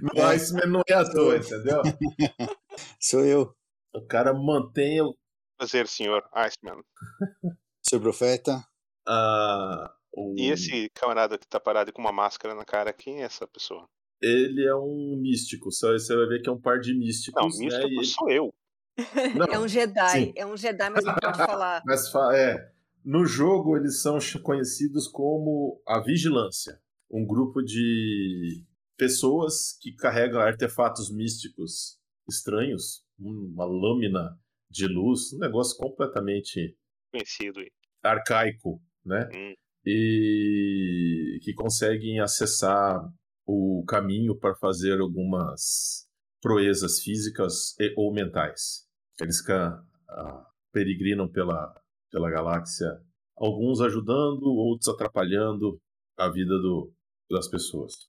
[0.00, 1.82] no Iceman não é à toa, entendeu?
[3.00, 3.54] sou eu,
[3.94, 5.16] O cara mantém o,
[5.58, 6.80] Prazer, senhor Iceman.
[7.82, 8.64] seu profeta.
[9.06, 13.26] a, o- E esse camarada que tá parado com uma máscara na cara, quem é
[13.26, 13.86] essa pessoa?
[14.22, 15.70] Ele é um místico.
[15.72, 17.40] Só você vai ver que é um par de místicos.
[17.40, 17.64] Não, né?
[17.64, 18.54] místico E- sou eu.
[19.36, 20.10] Não, É um Jedi.
[20.10, 20.32] sim.
[20.36, 21.82] É um Jedi, mas não pode falar.
[21.86, 22.70] Mas fa- é,
[23.04, 26.78] no jogo eles são conhecidos como a Vigilância,
[27.10, 28.64] um grupo de
[28.96, 34.38] pessoas que carregam artefatos místicos estranhos, uma lâmina
[34.70, 36.76] de luz, um negócio completamente
[37.10, 37.60] Conhecido.
[38.02, 39.28] arcaico, né?
[39.34, 39.54] Hum.
[39.86, 43.02] E que conseguem acessar
[43.46, 46.06] o caminho para fazer algumas
[46.40, 48.86] proezas físicas e, ou mentais.
[49.20, 51.74] Eles can, ah, peregrinam pela,
[52.10, 53.00] pela galáxia,
[53.36, 55.80] alguns ajudando, outros atrapalhando
[56.16, 56.92] a vida do,
[57.30, 58.08] das pessoas.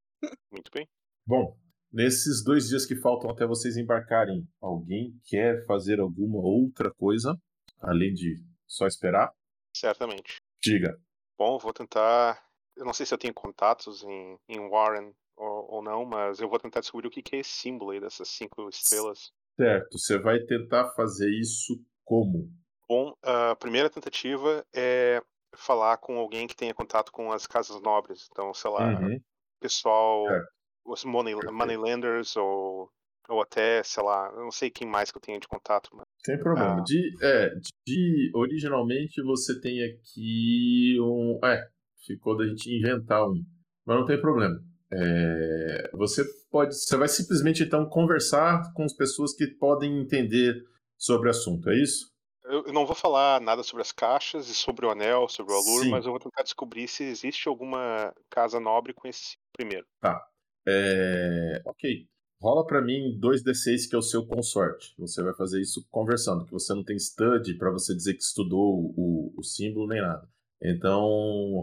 [0.52, 0.88] Muito bem.
[1.26, 1.58] Bom,
[1.92, 7.40] nesses dois dias que faltam até vocês embarcarem, alguém quer fazer alguma outra coisa
[7.80, 9.34] além de só esperar?
[9.76, 10.38] Certamente.
[10.62, 11.00] Diga.
[11.38, 12.42] Bom, vou tentar.
[12.76, 16.50] Eu não sei se eu tenho contatos em, em Warren ou, ou não, mas eu
[16.50, 19.32] vou tentar descobrir o que, que é esse símbolo aí dessas cinco estrelas.
[19.62, 22.50] Certo, você vai tentar fazer isso como?
[22.90, 25.22] Bom, a primeira tentativa é
[25.56, 28.28] falar com alguém que tenha contato com as casas nobres.
[28.32, 29.20] Então, sei lá, Uhum.
[29.60, 30.48] pessoal, Certo.
[30.84, 32.90] os money, moneylenders ou,
[33.30, 36.40] ou até, sei lá, não sei quem mais que eu tenho de contato, mas Sem
[36.40, 36.80] problema.
[36.80, 36.84] Ah.
[36.84, 37.50] De, é,
[37.86, 41.40] de, originalmente você tem aqui um.
[41.46, 41.68] É,
[42.04, 43.46] ficou da gente inventar um.
[43.86, 44.60] Mas não tem problema.
[44.94, 46.76] É, você pode.
[46.76, 50.56] Você vai simplesmente então conversar com as pessoas que podem entender
[50.98, 52.12] sobre o assunto, é isso?
[52.52, 55.84] eu, não vou falar nada sobre as caixas e sobre o anel, sobre o alur,
[55.84, 55.90] Sim.
[55.90, 59.86] mas eu vou tentar descobrir se existe alguma casa nobre com esse primeiro.
[60.68, 62.08] É, ok.
[62.42, 64.94] Rola pra mim 2d6 que é o seu consorte.
[64.98, 68.94] Você vai fazer isso conversando, que você não tem study pra você dizer que estudou
[68.98, 70.28] o, o símbolo nem nada.
[70.62, 71.00] Então,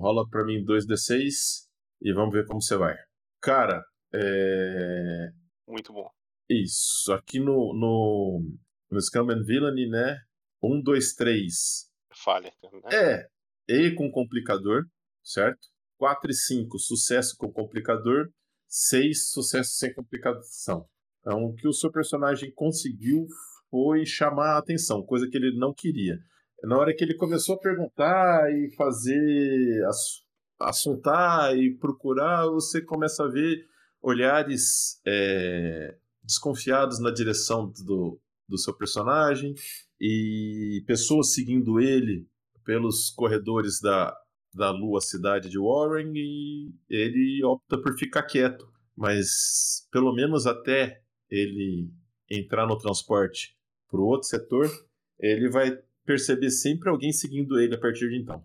[0.00, 1.66] rola pra mim 2d6
[2.00, 2.96] e vamos ver como você vai.
[3.40, 5.30] Cara, é...
[5.66, 6.08] Muito bom.
[6.48, 7.12] isso.
[7.12, 8.42] Aqui no, no,
[8.90, 10.18] no Scam and Villainy, né?
[10.62, 12.52] 1, 2, 3 Falha.
[12.90, 12.90] Né?
[12.92, 13.28] é
[13.68, 14.84] E com complicador,
[15.22, 15.60] certo?
[15.98, 18.28] 4 e 5, sucesso com complicador.
[18.68, 20.86] 6, sucesso sem complicação.
[21.20, 23.26] Então, o que o seu personagem conseguiu
[23.70, 26.18] foi chamar a atenção, coisa que ele não queria.
[26.64, 30.22] Na hora que ele começou a perguntar e fazer, ass-
[30.60, 33.66] assuntar e procurar, você começa a ver
[34.02, 39.54] olhares é, desconfiados na direção do, do seu personagem
[40.00, 42.26] e pessoas seguindo ele
[42.64, 44.16] pelos corredores da,
[44.52, 48.68] da lua cidade de Warren e ele opta por ficar quieto.
[48.96, 51.90] Mas pelo menos até ele
[52.30, 53.56] entrar no transporte
[53.88, 54.68] para o outro setor,
[55.18, 58.42] ele vai perceber sempre alguém seguindo ele a partir de então.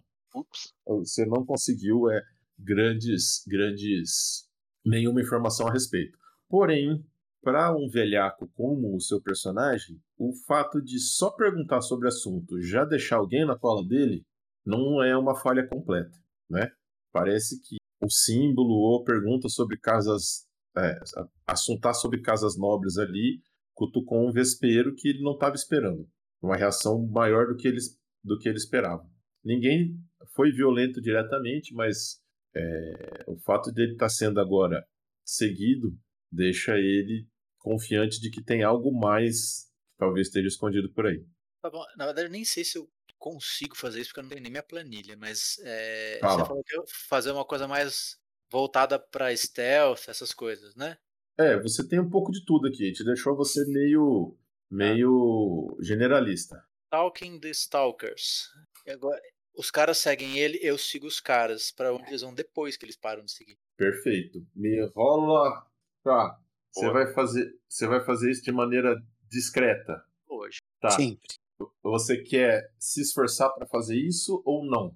[0.86, 2.22] Você não conseguiu é,
[2.58, 4.48] grandes, grandes,
[4.86, 6.18] nenhuma informação a respeito.
[6.50, 7.06] Porém,
[7.42, 12.86] para um velhaco como o seu personagem, o fato de só perguntar sobre assunto, já
[12.86, 14.26] deixar alguém na cola dele,
[14.66, 16.18] não é uma falha completa,
[16.50, 16.72] né?
[17.12, 21.00] Parece que o símbolo ou pergunta sobre casas, é,
[21.46, 23.42] assuntar sobre casas nobres ali,
[23.74, 26.08] cutucou um vespeiro que ele não estava esperando.
[26.42, 27.80] Uma reação maior do que ele,
[28.24, 29.06] do que ele esperava.
[29.44, 29.98] Ninguém
[30.34, 32.22] foi violento diretamente, mas
[32.56, 34.86] é, o fato dele estar sendo agora
[35.26, 35.98] seguido
[36.32, 37.28] deixa ele
[37.60, 41.24] confiante de que tem algo mais que talvez esteja escondido por aí.
[41.62, 44.30] Tá bom, na verdade, eu nem sei se eu consigo fazer isso, porque eu não
[44.30, 46.40] tenho nem minha planilha, mas é, Fala.
[46.42, 48.18] você falou que eu fazer uma coisa mais
[48.52, 50.98] voltada pra stealth, essas coisas, né?
[51.38, 52.92] É, você tem um pouco de tudo aqui.
[52.92, 54.38] Te deixou você meio,
[54.70, 56.64] meio generalista.
[56.88, 58.50] Stalking the Stalkers.
[58.86, 59.20] E agora,
[59.56, 62.96] os caras seguem ele, eu sigo os caras pra onde eles vão depois que eles
[62.96, 63.58] param de seguir.
[63.78, 64.46] Perfeito.
[64.56, 65.66] Me rola.
[66.04, 66.40] Tá.
[66.72, 70.04] Você vai fazer, você vai fazer isso de maneira discreta.
[70.28, 70.58] Hoje.
[70.80, 70.90] Tá.
[70.90, 71.36] Sempre.
[71.84, 74.96] Você quer se esforçar para fazer isso ou não?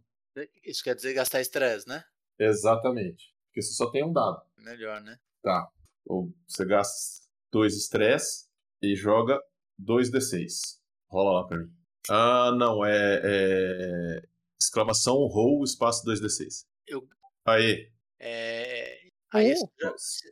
[0.64, 2.04] Isso quer dizer gastar estresse, né?
[2.38, 3.34] Exatamente.
[3.48, 4.42] Porque você só tem um dado.
[4.58, 5.20] Melhor, né?
[5.42, 5.70] Tá.
[6.06, 8.48] Ou você gasta dois estresse
[8.82, 9.42] e joga
[9.78, 10.80] dois D6.
[11.10, 11.72] Rola lá pra mim.
[12.10, 12.86] Ah, não.
[12.86, 13.22] É.
[13.24, 14.24] é...
[14.62, 16.66] Exclamação roll espaço 2D6.
[16.88, 17.08] Eu-
[17.46, 17.92] Aê.
[18.20, 18.98] É...
[19.34, 19.68] Aí Oh.
[19.98, 20.30] você,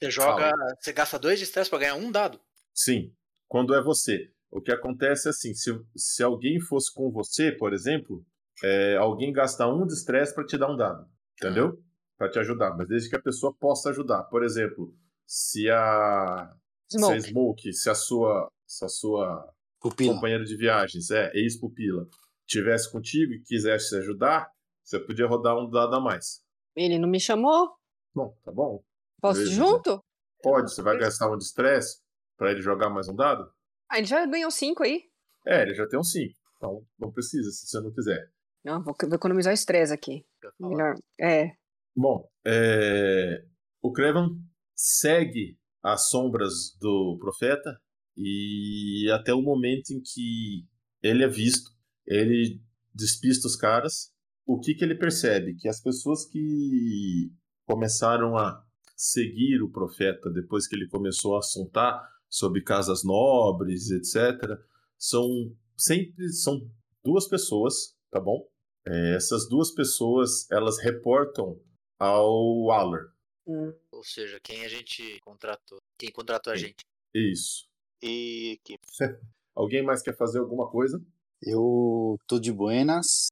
[0.00, 0.50] você joga.
[0.80, 2.40] Você gasta dois de estresse pra ganhar um dado.
[2.74, 3.14] Sim.
[3.48, 4.30] Quando é você.
[4.50, 8.24] O que acontece é assim: se, se alguém fosse com você, por exemplo,
[8.64, 11.06] é, alguém gasta um de estresse pra te dar um dado.
[11.38, 11.82] Entendeu?
[12.18, 12.76] Pra te ajudar.
[12.76, 14.24] Mas desde que a pessoa possa ajudar.
[14.24, 14.94] Por exemplo,
[15.26, 16.52] se a.
[16.90, 17.20] Se a Smoke.
[17.28, 18.50] Smoke, se a sua.
[18.66, 20.14] Se a sua Pupila.
[20.14, 22.06] companheiro de viagens, é, ex-pupila,
[22.50, 24.50] tivesse contigo e quisesse ajudar,
[24.82, 26.42] você podia rodar um dado a mais.
[26.74, 27.70] Ele não me chamou?
[28.12, 28.82] Bom, tá bom.
[29.20, 29.56] Posso ir Beleza.
[29.56, 30.04] junto?
[30.42, 32.00] Pode, você vai gastar um de estresse
[32.36, 33.50] pra ele jogar mais um dado?
[33.88, 35.02] Ah, ele já ganhou cinco aí.
[35.46, 36.34] É, ele já tem um 5.
[36.56, 38.30] Então não precisa, se você não quiser.
[38.64, 40.24] Não, vou, vou economizar estresse aqui.
[40.58, 40.94] Melhor.
[41.18, 41.52] É.
[41.96, 43.44] Bom, é,
[43.80, 44.36] o Crevan
[44.74, 47.80] segue as sombras do profeta
[48.16, 50.66] e até o momento em que
[51.02, 51.70] ele é visto,
[52.10, 52.60] ele
[52.92, 54.12] despista os caras.
[54.44, 55.54] O que, que ele percebe?
[55.54, 57.32] Que as pessoas que
[57.64, 58.64] começaram a
[58.96, 64.58] seguir o profeta depois que ele começou a assuntar sobre casas nobres, etc.
[64.98, 66.68] São sempre são
[67.02, 68.46] duas pessoas, tá bom?
[68.86, 71.60] É, essas duas pessoas elas reportam
[71.98, 73.06] ao Aller.
[73.46, 73.72] Hum.
[73.92, 75.78] Ou seja, quem a gente contratou.
[75.98, 76.84] Quem contratou a gente.
[77.14, 77.68] Isso.
[78.02, 78.76] E que
[79.54, 81.02] Alguém mais quer fazer alguma coisa?
[81.42, 83.28] Eu tô de buenas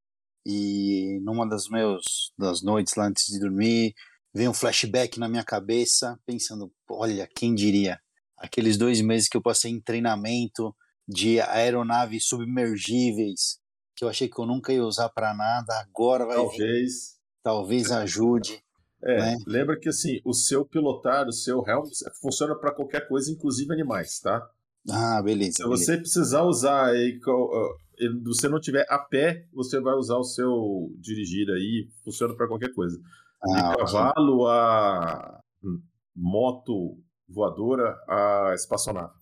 [0.46, 3.94] e numa das meus das noites lá antes de dormir,
[4.32, 8.00] veio um flashback na minha cabeça, pensando, olha, quem diria?
[8.36, 10.74] Aqueles dois meses que eu passei em treinamento
[11.06, 13.58] de aeronaves submergíveis,
[13.96, 17.18] que eu achei que eu nunca ia usar para nada, agora vai vir, Talvez.
[17.42, 18.62] talvez ajude.
[19.02, 19.36] É, né?
[19.46, 21.84] lembra que assim, o seu pilotar, o seu helm
[22.20, 24.48] funciona para qualquer coisa, inclusive animais, tá?
[24.90, 25.52] Ah, beleza.
[25.56, 25.84] Se beleza.
[25.84, 31.48] você precisar usar ele- você não tiver a pé, você vai usar o seu dirigir
[31.50, 32.96] aí, funciona para qualquer coisa.
[32.96, 33.84] De Ah, ok.
[33.84, 35.80] cavalo a hum,
[36.14, 39.12] moto voadora a espaçonave.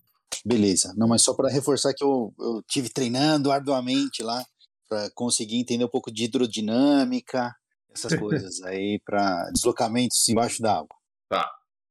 [0.44, 0.94] Beleza.
[0.96, 4.44] Não, mas só para reforçar que eu, eu tive treinando arduamente lá
[4.88, 7.52] para conseguir entender um pouco de hidrodinâmica,
[7.90, 10.96] essas coisas aí para deslocamentos embaixo da água.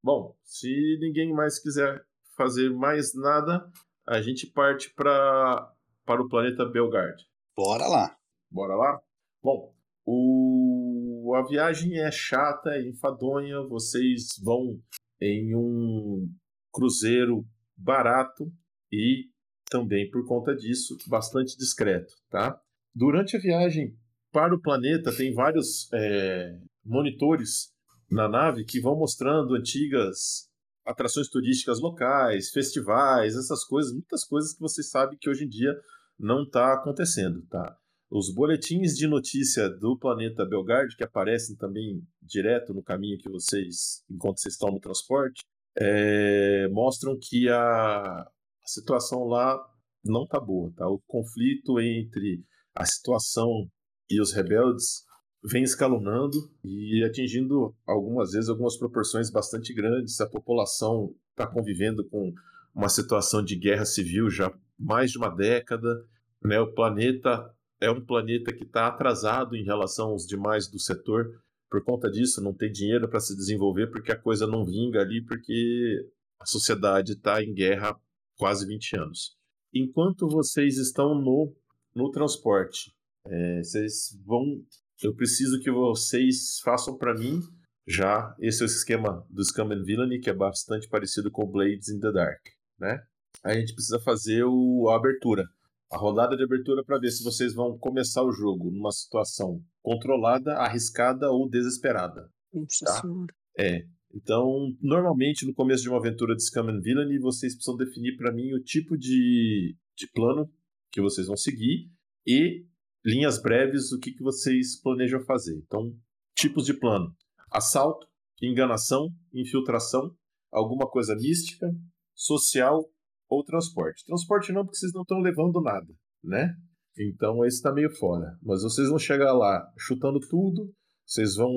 [0.03, 0.69] Bom, se
[1.01, 1.99] ninguém mais quiser
[2.35, 3.69] fazer mais nada,
[4.07, 5.71] a gente parte para
[6.05, 7.23] para o planeta Belgard.
[7.57, 8.15] Bora lá.
[8.51, 9.01] Bora lá?
[9.41, 9.73] Bom,
[10.05, 11.33] o...
[11.35, 13.61] a viagem é chata, é enfadonha.
[13.63, 14.79] Vocês vão
[15.19, 16.29] em um
[16.71, 17.43] cruzeiro
[17.75, 18.51] barato
[18.91, 19.29] e
[19.69, 22.61] também por conta disso bastante discreto, tá?
[22.93, 23.97] Durante a viagem
[24.31, 27.73] para o planeta tem vários é, monitores
[28.09, 30.49] na nave que vão mostrando antigas
[30.85, 35.73] atrações turísticas locais, festivais, essas coisas, muitas coisas que vocês sabem que hoje em dia
[36.17, 37.75] não está acontecendo, tá?
[38.09, 44.03] Os boletins de notícia do planeta Belgard, que aparecem também direto no caminho que vocês,
[44.09, 45.43] enquanto vocês estão no transporte,
[45.75, 48.31] é, mostram que a, a
[48.65, 49.57] situação lá
[50.03, 50.87] não tá boa, tá?
[50.87, 53.67] O conflito entre a situação
[54.09, 55.03] e os rebeldes
[55.47, 60.19] vem escalonando e atingindo algumas vezes algumas proporções bastante grandes.
[60.19, 62.33] A população está convivendo com
[62.73, 66.03] uma situação de guerra civil já mais de uma década.
[66.43, 66.59] Né?
[66.59, 71.27] O planeta é um planeta que está atrasado em relação aos demais do setor.
[71.69, 75.23] Por conta disso, não tem dinheiro para se desenvolver porque a coisa não vinga ali,
[75.23, 77.99] porque a sociedade está em guerra há
[78.37, 79.37] quase 20 anos.
[79.73, 81.53] Enquanto vocês estão no,
[81.93, 82.95] no transporte,
[83.27, 84.63] é, vocês vão
[85.03, 87.39] eu preciso que vocês façam para mim
[87.87, 91.89] já esse é o esquema do Scam and Villainy, que é bastante parecido com Blades
[91.89, 92.41] in the Dark,
[92.79, 92.99] né?
[93.43, 95.43] A gente precisa fazer o, a abertura,
[95.91, 100.55] a rodada de abertura para ver se vocês vão começar o jogo numa situação controlada,
[100.55, 102.27] arriscada ou desesperada.
[102.51, 103.01] Nossa Tá.
[103.01, 103.33] senhora.
[103.59, 103.81] É.
[104.13, 108.31] Então, normalmente no começo de uma aventura de Scam and Villainy, vocês precisam definir para
[108.33, 110.49] mim o tipo de, de plano
[110.91, 111.91] que vocês vão seguir
[112.25, 112.65] e
[113.05, 115.55] linhas breves o que, que vocês planejam fazer.
[115.65, 115.93] Então,
[116.35, 117.13] tipos de plano:
[117.51, 118.07] assalto,
[118.41, 120.11] enganação, infiltração,
[120.51, 121.67] alguma coisa mística,
[122.13, 122.83] social
[123.29, 124.05] ou transporte.
[124.05, 125.93] Transporte não, porque vocês não estão levando nada,
[126.23, 126.55] né?
[126.97, 128.37] Então esse está meio fora.
[128.41, 130.71] Mas vocês vão chegar lá chutando tudo,
[131.05, 131.51] vocês vão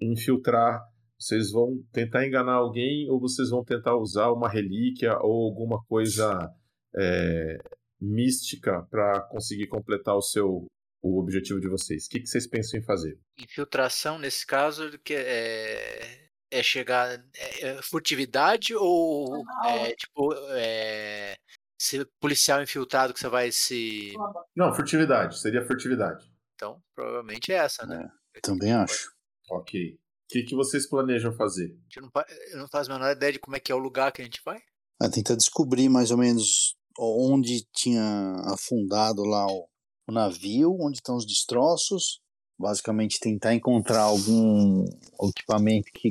[0.00, 0.80] infiltrar,
[1.18, 6.50] vocês vão tentar enganar alguém ou vocês vão tentar usar uma relíquia ou alguma coisa
[6.96, 7.58] é,
[8.00, 10.66] mística para conseguir completar o seu
[11.02, 12.06] o objetivo de vocês.
[12.06, 13.18] O que, que vocês pensam em fazer?
[13.38, 17.22] Infiltração, nesse caso, que é, é chegar.
[17.34, 20.34] É, é furtividade ou é tipo.
[20.50, 21.36] É,
[21.80, 24.12] ser policial infiltrado que você vai se.
[24.54, 25.40] Não, furtividade.
[25.40, 26.30] Seria furtividade.
[26.54, 28.10] Então, provavelmente é essa, né?
[28.42, 29.12] Também acho.
[29.50, 29.94] Ok.
[29.94, 29.98] O
[30.28, 31.64] que, que vocês planejam fazer?
[31.64, 32.10] A gente não,
[32.52, 34.24] eu não faço a menor ideia de como é que é o lugar que a
[34.24, 34.60] gente vai.
[35.00, 39.66] Ah, tentar descobrir mais ou menos onde tinha afundado lá o,
[40.10, 42.20] o navio, onde estão os destroços.
[42.58, 44.84] Basicamente tentar encontrar algum
[45.28, 46.10] equipamento que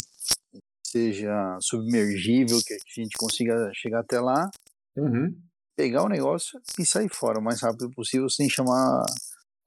[0.85, 4.49] seja submergível, que a gente consiga chegar até lá,
[4.97, 5.39] Uhum.
[5.75, 9.03] pegar o negócio e sair fora o mais rápido possível sem chamar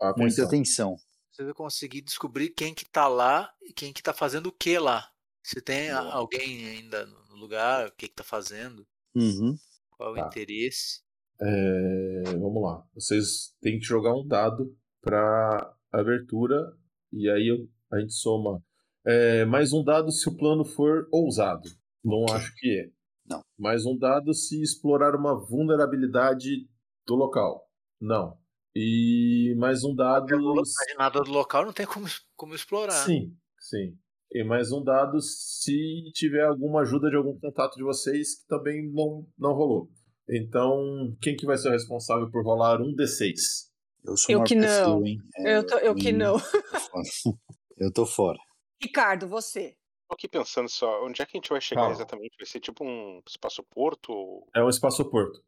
[0.01, 0.17] Atenção.
[0.27, 0.97] muita atenção.
[1.31, 4.77] Você vai conseguir descobrir quem que tá lá e quem que tá fazendo o que
[4.79, 5.09] lá.
[5.43, 6.13] Se tem Boa.
[6.13, 9.57] alguém ainda no lugar, o que que tá fazendo, Uhum.
[9.97, 10.25] qual Tá.
[10.25, 11.01] o interesse.
[11.45, 12.85] É, vamos lá.
[12.95, 16.73] Vocês têm que jogar um dado para abertura
[17.13, 18.63] e aí eu- a gente soma
[19.05, 21.69] é, mais um dado se o plano for ousado.
[22.05, 22.35] Não Ok.
[22.37, 22.91] acho que é.
[23.27, 23.41] Não.
[23.59, 26.69] Mais um dado se explorar uma vulnerabilidade
[27.07, 27.69] do local.
[28.01, 28.37] Não.
[28.75, 30.27] E mais um dado.
[30.55, 32.93] Mas nada do local não tem como, como explorar.
[32.93, 33.97] Sim, sim.
[34.31, 38.89] E mais um dado se tiver alguma ajuda de algum contato de vocês que também
[38.93, 39.91] não, não rolou.
[40.29, 43.71] Então, quem que vai ser o responsável por rolar um D6?
[44.05, 45.01] Eu sou Eu maior que não.
[45.03, 45.19] perfil, hein?
[45.37, 46.37] É, Eu, tô, eu que não.
[47.77, 48.39] Eu tô fora.
[48.81, 49.77] Ricardo, você.
[50.09, 51.95] Tô aqui pensando só, onde é que a gente vai chegar Calma.
[51.97, 52.37] exatamente?
[52.39, 54.47] Vai ser tipo um espaço-porto?
[54.55, 55.43] É um espaço-porto.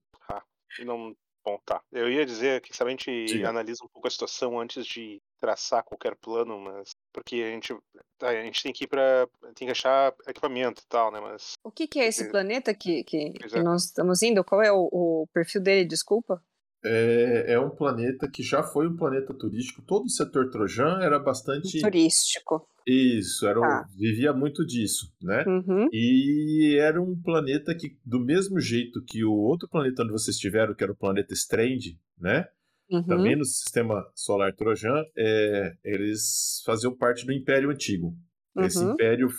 [0.81, 1.14] E não.
[1.45, 1.83] Bom, tá.
[1.93, 3.51] Eu ia dizer que se a gente Diga.
[3.51, 6.90] analisa um pouco a situação antes de traçar qualquer plano, mas.
[7.12, 7.76] Porque a gente.
[8.22, 9.28] A gente tem que ir pra.
[9.55, 11.20] Tem que achar equipamento e tal, né?
[11.20, 11.53] Mas.
[11.62, 12.30] O que, que é esse é.
[12.30, 13.62] planeta que, que, que é.
[13.62, 14.42] nós estamos indo?
[14.42, 15.84] Qual é o, o perfil dele?
[15.84, 16.42] Desculpa.
[16.86, 19.82] É, é um planeta que já foi um planeta turístico.
[19.82, 21.80] Todo o setor trojan era bastante.
[21.80, 22.66] Turístico.
[22.86, 23.88] Isso, era um- Tá.
[23.97, 25.42] vivia muito disso, né?
[25.47, 25.88] Uhum.
[25.90, 30.74] E era um planeta que, do mesmo jeito que o outro planeta onde vocês estiveram,
[30.74, 32.47] que era o planeta Strange, né?
[32.91, 33.03] Uhum.
[33.07, 38.14] Também no sistema solar trojan, é, eles faziam parte do Império Antigo.
[38.59, 38.93] Esse Uhum.
[38.93, 39.39] império f-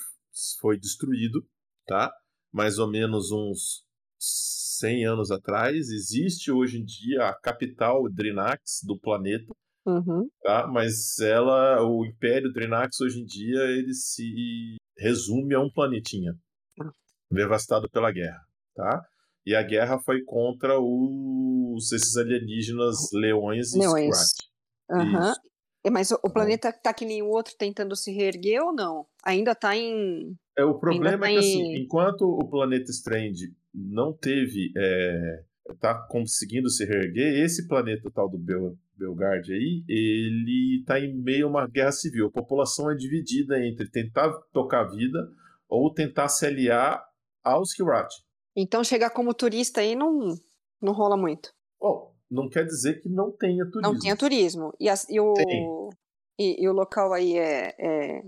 [0.59, 1.45] foi destruído,
[1.85, 2.11] tá?
[2.51, 3.85] Mais ou menos uns
[4.19, 5.89] 100 anos atrás.
[5.89, 9.53] Existe hoje em dia a capital Drinax do planeta,
[9.85, 10.27] Uhum.
[10.41, 10.67] tá?
[10.67, 16.33] Mas ela, o Império Drinax hoje em dia, ele se resume a um planetinha
[16.81, 16.89] Ah.
[17.31, 18.41] devastado pela guerra,
[18.75, 19.05] tá?
[19.45, 24.33] E a guerra foi contra os esses alienígenas leões e Leões.
[25.83, 26.29] É, Mas o, o Tá.
[26.31, 29.05] planeta tá que nem o outro tentando se reerguer ou não?
[29.23, 30.35] Ainda tá em.
[30.57, 34.71] É, o problema tá é que, assim, em- enquanto o planeta Strange não teve.
[34.75, 35.43] É,
[35.79, 41.47] tá conseguindo se reerguer, esse planeta tal do Bel, Belgard aí, ele tá em meio
[41.47, 42.27] a uma guerra civil.
[42.27, 45.27] A população é dividida entre tentar tocar a vida
[45.67, 47.03] ou tentar se aliar
[47.43, 48.07] aos Kirat.
[48.55, 50.35] Então chegar como turista aí não,
[50.81, 51.51] não rola muito.
[51.79, 53.93] Bom, não quer dizer que não tenha turismo.
[53.93, 54.73] Não tinha turismo.
[54.79, 55.33] E, as- e o,
[56.39, 58.23] e, e o local aí é, é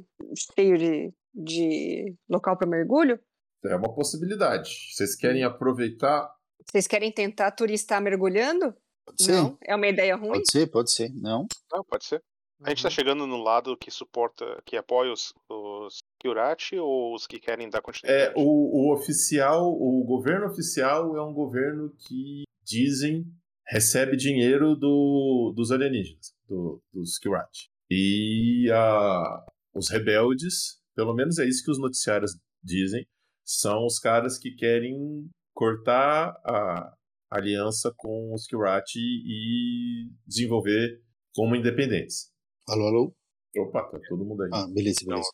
[0.55, 3.19] cheio de, de local para mergulho?
[3.65, 4.69] É uma possibilidade.
[4.93, 6.29] Vocês querem aproveitar
[6.69, 8.73] Vocês querem tentar turistar mergulhando?
[9.05, 9.31] Pode ser?
[9.31, 9.57] Não?
[9.63, 10.29] É uma ideia ruim?
[10.33, 11.09] Pode ser, pode ser.
[11.13, 11.47] Não.
[11.71, 12.21] Não, pode ser.
[12.63, 12.91] A gente tá Uhum.
[12.93, 17.77] chegando no lado que suporta, que apoia os, os Kyurati ou os que querem dar
[17.79, 18.33] É, continuidade?
[18.35, 23.25] o, o oficial, o governo oficial é um governo que dizem
[23.69, 27.69] recebe dinheiro do, dos alienígenas, do- dos Kirat.
[27.89, 32.31] E a, os rebeldes, pelo menos é isso que os noticiários
[32.63, 33.05] dizem,
[33.45, 36.93] são os caras que querem cortar a
[37.29, 41.01] aliança com os Kirat e desenvolver
[41.35, 42.31] como independentes.
[42.67, 43.15] Alô, alô?
[43.57, 44.49] Opa, tá todo mundo aí.
[44.53, 45.09] Ah, beleza, Não.
[45.15, 45.29] beleza.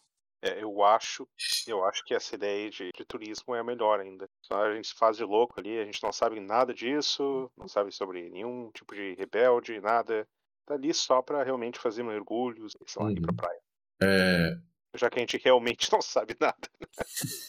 [0.45, 1.25] É, eu acho,
[1.65, 4.27] eu acho que essa ideia de, de turismo é a melhor ainda.
[4.51, 7.93] A gente se faz de louco ali, a gente não sabe nada disso, não sabe
[7.93, 10.27] sobre nenhum tipo de rebelde, nada.
[10.65, 13.37] Tá ali só pra realmente fazer mergulhos, sei lá, ir pra Uhum.
[13.37, 13.59] praia.
[14.01, 14.57] É,
[14.95, 16.57] Já que a gente realmente não sabe nada.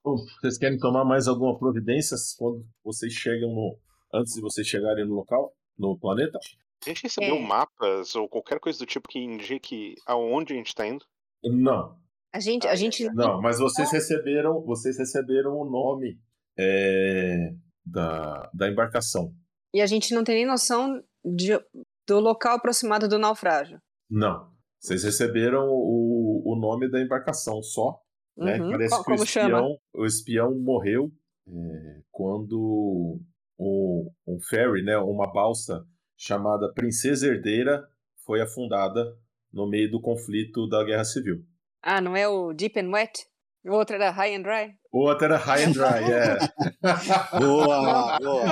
[0.02, 3.78] Bom, Vocês querem tomar mais alguma providência quando vocês chegam no.
[4.14, 6.38] antes de vocês chegarem no local, no planeta?
[6.84, 7.40] A gente recebeu É.
[7.40, 11.04] mapas ou qualquer coisa do tipo que indique aonde a gente tá indo?
[11.44, 11.96] Não,
[12.32, 16.18] A gente, a gente não, mas vocês receberam, vocês receberam o nome
[16.58, 17.52] é,
[17.84, 19.32] da, da embarcação.
[19.74, 21.58] e a gente não tem nem noção de,
[22.06, 23.80] do local aproximado do naufrágio.
[24.10, 24.50] Não.
[24.80, 28.00] Vocês receberam o, o nome da embarcação só.
[28.36, 28.58] Né?
[28.60, 28.70] Uhum.
[28.70, 29.48] Parece Co- que o Como chama?
[29.58, 31.10] espião, o espião morreu
[31.48, 33.20] é, quando
[33.58, 35.84] o, um ferry, né, uma balsa
[36.30, 37.88] chamada Princesa Herdeira
[38.26, 39.16] foi afundada
[39.50, 41.42] no meio do conflito da Guerra Civil.
[41.82, 43.26] Ah, não é o Deep and Wet?
[43.64, 44.74] O outro era High and Dry?
[44.92, 46.38] O outro era High and Dry, é.
[47.40, 48.44] Boa, boa.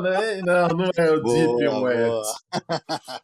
[0.00, 0.40] Né?
[0.42, 2.08] Não, não é o Deep Boa, and Wet.
[2.08, 2.22] boa.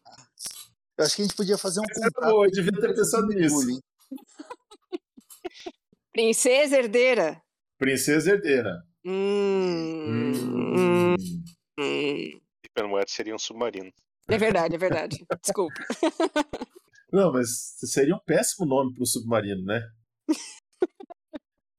[0.98, 3.80] Eu acho que a gente podia fazer um contato boa, eu devia ter pensado nisso.
[6.12, 7.40] Princesa Herdeira.
[7.78, 8.82] Princesa Herdeira.
[9.06, 11.16] Hum, Hum.
[11.78, 12.40] hum,
[12.76, 13.92] Hyperwet seria um submarino.
[14.28, 15.26] É verdade, é verdade.
[15.42, 15.74] Desculpa.
[17.12, 19.82] Não, mas seria um péssimo nome para o submarino, né?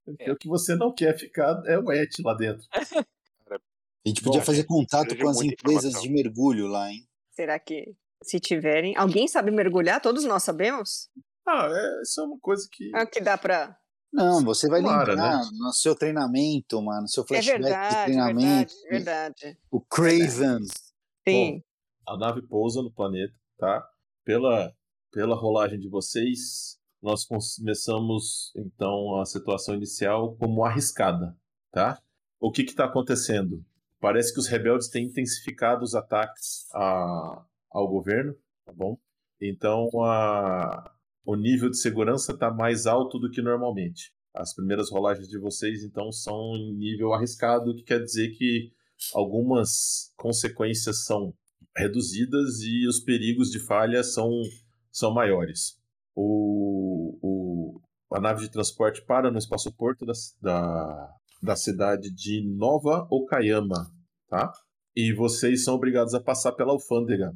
[0.04, 2.66] Porque O que você não quer ficar é o Et lá dentro.
[2.74, 7.06] A gente podia Bom, fazer contato precisa de com as empresas de mergulho lá, hein?
[7.30, 8.94] Será que se tiverem.
[8.96, 10.02] Alguém sabe mergulhar?
[10.02, 11.08] Todos nós sabemos?
[11.46, 12.94] Ah, é, isso é uma coisa que.
[12.94, 13.78] É o que dá pra.
[14.12, 15.50] Não, você vai Claro, lembrar né?
[15.58, 18.72] no seu treinamento, mano, no seu É flashback de verdade, é treinamento.
[18.90, 19.58] verdade, verdade.
[19.70, 20.58] O Craven.
[21.26, 21.62] Sim.
[22.06, 23.88] A nave pousa no planeta, tá?
[24.24, 24.72] Pela,
[25.10, 31.36] pela rolagem de vocês, nós começamos então a situação inicial como arriscada,
[31.70, 31.98] tá?
[32.40, 33.64] O que está acontecendo?
[34.00, 38.34] Parece que os rebeldes têm intensificado os ataques a, ao governo,
[38.66, 38.98] tá bom?
[39.40, 40.91] Então a,
[41.24, 44.12] o nível de segurança está mais alto do que normalmente.
[44.34, 48.72] As primeiras rolagens de vocês, então, são em nível arriscado, o que quer dizer que
[49.14, 51.34] algumas consequências são
[51.76, 54.30] reduzidas e os perigos de falha são,
[54.90, 55.78] são maiores.
[56.14, 57.80] O, o,
[58.14, 63.90] a nave de transporte para no espaço-porto da, da, da cidade de Nova Okayama,
[64.28, 64.52] tá?
[64.94, 67.32] E vocês são obrigados a passar pela alfândega.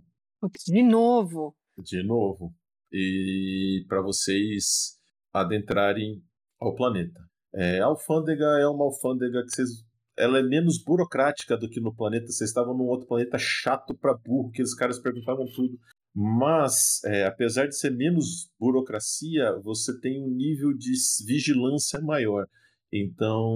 [0.67, 1.57] De novo.
[1.79, 2.55] De novo.
[2.93, 4.97] E para vocês
[5.33, 6.23] adentrarem
[6.61, 7.21] ao planeta.
[7.55, 11.95] É, a alfândega é uma alfândega que vocês ela é menos burocrática do que no
[11.95, 12.27] planeta.
[12.27, 15.79] Vocês estavam num outro planeta chato para burro, que os caras perguntavam tudo.
[16.15, 20.93] Mas, é, apesar de ser menos burocracia, você tem um nível de
[21.27, 22.47] vigilância maior.
[22.91, 23.55] Então,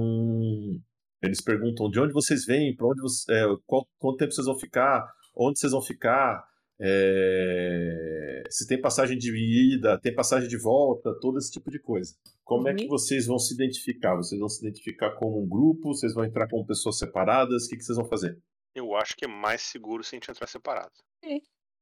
[1.23, 4.59] eles perguntam de onde vocês vêm, para onde você, é, qual, quanto tempo vocês vão
[4.59, 6.45] ficar, onde vocês vão ficar,
[6.81, 9.31] é, se tem passagem de
[9.77, 12.15] ida, tem passagem de volta, todo esse tipo de coisa.
[12.45, 12.89] Como é que Uhum.
[12.91, 14.17] vocês vão se identificar?
[14.17, 15.95] Vocês vão se identificar como um grupo?
[15.95, 17.67] Vocês vão entrar como pessoas separadas?
[17.67, 18.39] O que, que vocês vão fazer?
[18.75, 20.93] Eu acho que é mais seguro se a gente entrar separado.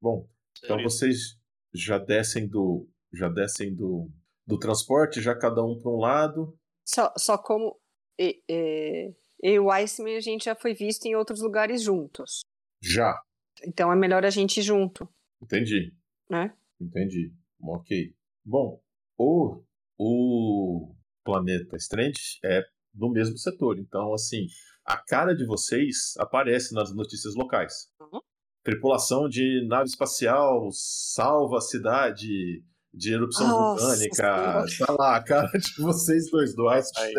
[0.00, 0.26] Bom,
[0.58, 1.18] então Seria- vocês
[1.74, 4.10] já descem do já descem do,
[4.46, 6.54] do transporte, já cada um para um lado.
[6.86, 7.78] Só, só como
[8.20, 12.40] e, e, eu e o Iceman, a gente já foi visto em outros lugares juntos.
[12.82, 13.14] Já.
[13.64, 15.08] Então é melhor a gente ir junto,
[15.42, 15.94] Entendi.
[16.28, 16.52] né?
[16.80, 17.32] Entendi.
[17.60, 18.14] Ok.
[18.44, 18.80] Bom,
[19.16, 19.62] o,
[19.98, 20.94] o
[21.24, 23.78] planeta Strange é do mesmo setor.
[23.78, 24.46] Então, assim,
[24.84, 27.90] a cara de vocês aparece nas notícias locais.
[28.00, 28.20] Uhum.
[28.62, 34.64] Tripulação de nave espacial salva a cidade de erupção Nossa vulcânica.
[34.86, 37.12] Tá lá, a cara de vocês dois, do Ice Ai,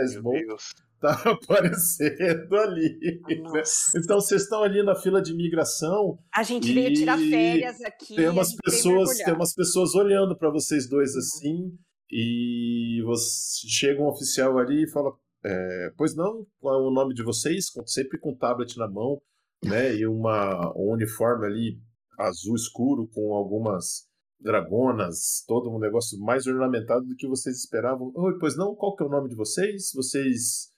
[1.24, 3.00] tá aparecendo ali.
[3.28, 3.36] né?
[3.42, 3.98] Nossa.
[3.98, 8.16] Então, vocês estão ali na fila de imigração A gente veio tirar férias aqui.
[8.16, 11.20] tem umas pessoas tem umas pessoas olhando para vocês dois Uhum.
[11.20, 11.78] assim
[12.12, 15.12] e você, chega um oficial ali e fala
[15.46, 19.22] é, pois não qual é o nome de vocês sempre com tablet na mão
[19.64, 21.80] né e uma um uniforme ali
[22.18, 24.08] azul escuro com algumas
[24.40, 29.04] dragonas todo um negócio mais ornamentado do que vocês esperavam oi pois não qual que
[29.04, 30.72] é o nome de vocês vocês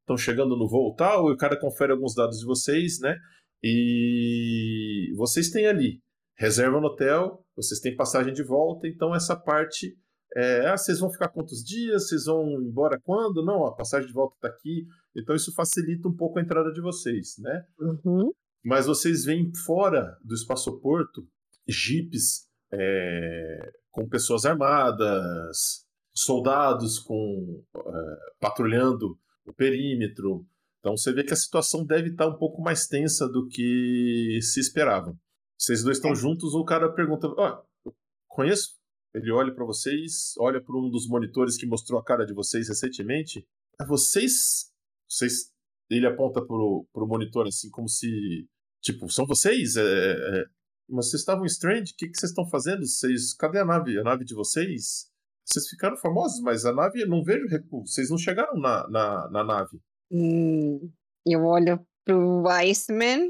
[0.00, 3.16] estão chegando no voo tal e o cara confere alguns dados de vocês né
[3.62, 6.00] e vocês têm ali
[6.36, 9.96] reserva no hotel, vocês têm passagem de volta, então essa parte
[10.36, 13.42] é, ah, vocês vão ficar quantos dias, vocês vão embora quando?
[13.42, 14.86] Não, a passagem de volta está aqui,
[15.16, 17.64] então isso facilita um pouco a entrada de vocês, né?
[17.80, 18.30] Uhum.
[18.62, 21.26] Mas vocês veem fora do espaçoporto
[21.66, 25.85] jipes é, com pessoas armadas,
[26.16, 30.46] soldados com é, patrulhando o perímetro.
[30.80, 34.60] Então você vê que a situação deve estar um pouco mais tensa do que se
[34.60, 35.16] esperava.
[35.58, 36.14] Vocês dois estão É.
[36.14, 37.94] juntos, o cara pergunta: Ó, eu
[38.28, 38.76] conheço?
[39.14, 42.68] Ele olha para vocês, olha para um dos monitores que mostrou a cara de vocês
[42.68, 43.46] recentemente.
[43.80, 44.70] É vocês?
[45.08, 45.50] Vocês.
[45.88, 48.46] Ele aponta pro, pro monitor assim, como se.
[48.82, 49.76] Tipo, são vocês?
[49.76, 50.44] É, é,
[50.88, 51.92] mas vocês estavam Strange?
[51.92, 52.86] O que, que vocês estão fazendo?
[52.86, 53.98] Vocês, cadê a nave?
[53.98, 55.10] A nave de vocês?
[55.46, 57.86] Vocês ficaram famosos, mas a nave, eu não vejo recuo.
[57.86, 59.78] Vocês não chegaram na, na, na nave.
[60.10, 60.90] Hum,
[61.24, 63.28] eu olho pro Iceman.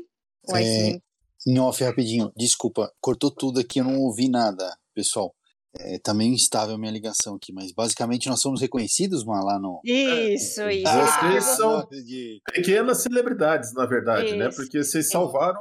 [0.48, 1.02] O É, Iceman.
[1.46, 2.32] Em off, rapidinho.
[2.36, 5.34] Desculpa, cortou tudo aqui, eu não ouvi nada, pessoal.
[5.78, 9.58] É, tá meio instável a minha ligação aqui, mas basicamente nós somos reconhecidos, mas lá
[9.58, 9.78] no.
[9.84, 10.90] Isso, isso.
[10.90, 12.40] Vocês Ele são- acredito.
[12.50, 14.48] Pequenas celebridades, na verdade, né?
[14.48, 14.56] Isso.
[14.56, 15.60] Porque vocês salvaram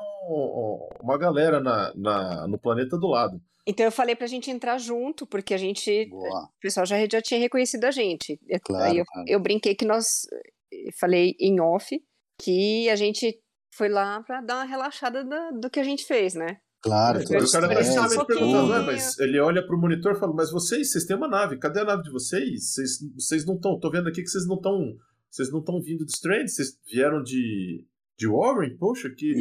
[1.02, 3.42] uma galera na, na, no planeta do lado.
[3.68, 6.06] Então eu falei pra gente entrar junto, porque a gente.
[6.10, 6.44] Boa.
[6.46, 8.40] O pessoal já, já tinha reconhecido a gente.
[8.48, 9.26] Eu- Claro, Aí eu, claro.
[9.28, 10.06] eu brinquei que nós.
[10.72, 11.90] eu Falei em off
[12.42, 13.40] que a gente
[13.74, 16.58] foi lá pra dar uma relaxada da- do que a gente fez, né?
[16.82, 18.72] Claro, o cara tá justamente um perguntando.
[18.72, 21.80] "Ué, mas ele olha pro monitor e fala, mas vocês, vocês têm uma nave, cadê
[21.80, 22.74] a nave de vocês?
[22.74, 24.96] Vocês, vocês não estão, tô vendo aqui que vocês não estão,
[25.32, 27.84] vocês não estão vindo de Strange, vocês vieram de,
[28.20, 28.78] de Warren?
[28.78, 29.34] Poxa, que...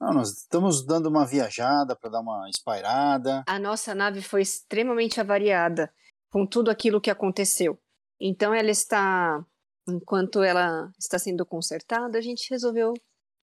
[0.00, 3.44] Não, nós estamos dando uma viajada para dar uma espairada.
[3.46, 5.92] A nossa nave foi extremamente avariada
[6.30, 7.78] com tudo aquilo que aconteceu.
[8.20, 9.44] Então ela está.
[9.88, 12.94] Enquanto ela está sendo consertada, a gente resolveu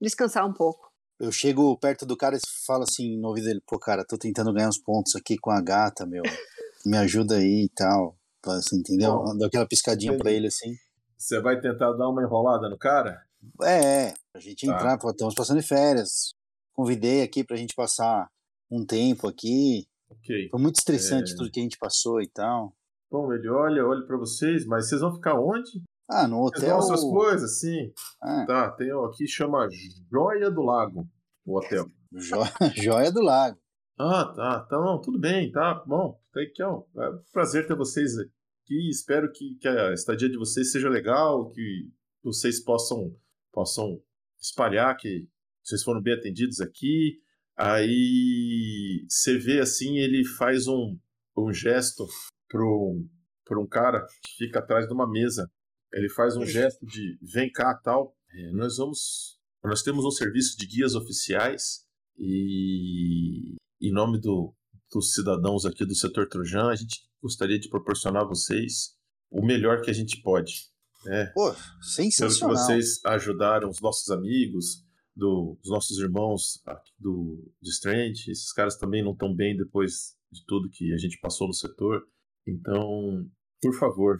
[0.01, 0.91] descansar um pouco.
[1.19, 4.53] Eu chego perto do cara e falo assim no ouvido dele: pô, cara, tô tentando
[4.53, 6.23] ganhar uns pontos aqui com a gata, meu.
[6.85, 8.15] Me ajuda aí e tal.
[8.45, 9.13] Assim, entendeu?
[9.17, 10.35] Bom, Dou aquela piscadinha pra entendi.
[10.37, 10.73] ele assim.
[11.17, 13.21] Você vai tentar dar uma enrolada no cara?
[13.63, 14.73] É, pra gente Tá.
[14.73, 16.33] entrar, pô, estamos passando de férias.
[16.77, 18.29] Convidei aqui pra gente passar
[18.69, 19.87] um tempo aqui.
[20.09, 20.47] Ok.
[20.49, 21.35] Foi muito estressante É.
[21.35, 22.71] tudo que a gente passou e tal.
[23.09, 25.81] Bom, ele olha, olha pra vocês, mas vocês vão ficar onde?
[26.09, 26.75] Ah, no Vocês hotel.
[26.75, 27.91] mostram as coisas, sim.
[28.21, 29.67] Ah, Tá, tem ó, aqui chama
[30.11, 31.07] Joia do Lago,
[31.45, 31.85] o hotel.
[32.13, 33.57] jo- Joia do Lago.
[33.99, 36.19] Ah, tá, tá, não, tudo bem, tá bom.
[36.31, 38.89] Taikion, é um prazer ter vocês aqui.
[38.89, 41.89] Espero que, que a estadia de vocês seja legal, que
[42.23, 43.13] vocês possam,
[43.51, 43.99] possam
[44.39, 45.27] espalhar que
[45.67, 47.19] vocês foram bem atendidos aqui.
[47.57, 50.97] Aí você vê assim, ele faz um,
[51.37, 52.07] um gesto
[52.47, 53.03] pro,
[53.43, 55.51] pro um cara que fica atrás de uma mesa.
[55.91, 58.15] Ele faz um gesto de vem cá tal.
[58.33, 59.37] É, nós vamos.
[59.63, 61.85] Nós temos um serviço de guias oficiais
[62.17, 64.55] e em nome do,
[64.93, 68.95] dos cidadãos aqui do setor Trojan, a gente gostaria de proporcionar a vocês
[69.29, 70.69] o melhor que a gente pode.
[71.03, 71.25] Né?
[71.33, 72.55] Pô, Pelo que sensacional.
[72.55, 74.86] vocês ajudaram os nossos amigos,
[75.17, 80.15] do, os nossos irmãos aqui do de Strange, esses caras também não estão bem depois
[80.31, 82.03] de tudo que a gente passou no setor.
[82.47, 83.27] Então,
[83.61, 84.19] por favor,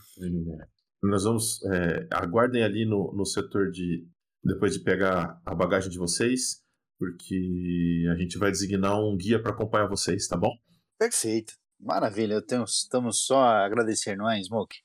[1.03, 1.63] nós vamos.
[1.65, 4.07] eh, aguardem ali no, no setor de.
[4.43, 6.63] Depois de pegar a bagagem de vocês,
[6.97, 10.51] porque a gente vai designar um guia para acompanhar vocês, tá bom?
[10.97, 11.53] Perfeito.
[11.79, 14.77] Maravilha, eu tenho, estamos só a agradecer, não é, Smoke?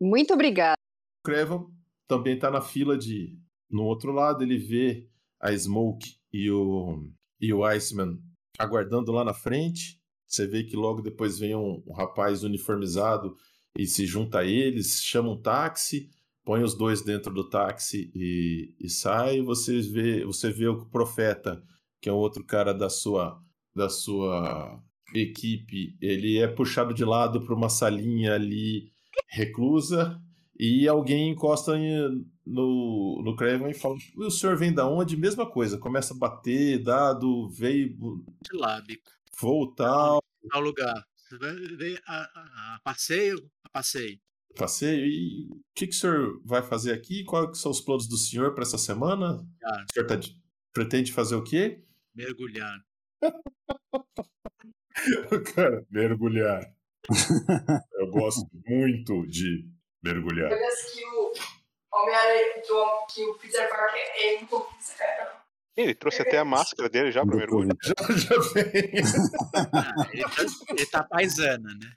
[0.00, 0.76] Muito obrigada.
[1.20, 1.66] O Crevan
[2.08, 3.38] também está na fila de.
[3.70, 5.08] No outro lado, ele vê
[5.42, 8.18] a Smoke e o, e o Iceman
[8.58, 10.00] aguardando lá na frente.
[10.26, 13.36] Você vê que logo depois vem um, um rapaz uniformizado
[13.76, 16.08] e se junta a eles, chama um táxi,
[16.44, 19.42] põe os dois dentro do táxi e, e sai.
[19.42, 21.62] Você vê, você vê o profeta,
[22.00, 23.42] que é um outro cara da sua,
[23.74, 24.80] da sua
[25.14, 28.90] equipe, ele é puxado de lado para uma salinha ali
[29.28, 30.20] reclusa
[30.58, 31.74] e alguém encosta
[32.46, 35.16] no, no Craven e fala: "E o senhor vem da onde?
[35.16, 37.96] Mesma coisa, começa a bater, dado, veio,
[38.42, 39.10] De lá, bico.
[39.40, 40.18] voltar,
[40.50, 41.04] Tal lugar.
[41.16, 44.18] Você vai ver a, a- a passeio, a passeio.
[44.56, 45.06] passeio.
[45.06, 47.24] E o que, que o senhor vai fazer aqui?
[47.24, 49.40] Quais são os planos do senhor para essa semana?
[49.64, 49.84] Ah.
[49.88, 50.36] O senhor tá de-
[50.74, 51.82] pretende fazer o quê?
[52.14, 52.76] Mergulhar.
[55.54, 56.62] Cara, mergulhar.
[57.98, 59.68] Eu gosto muito de
[60.02, 60.50] mergulhar.
[60.50, 61.32] Parece que o
[61.94, 64.46] Homem-Aranha, que o- que o Peter Parker é um
[64.96, 65.42] cara.
[65.76, 67.74] Ele trouxe até a máscara dele já pro mergulho.
[67.82, 68.92] Já, já vem.
[69.74, 71.92] Ah, ele, tá, ele tá paisana, né?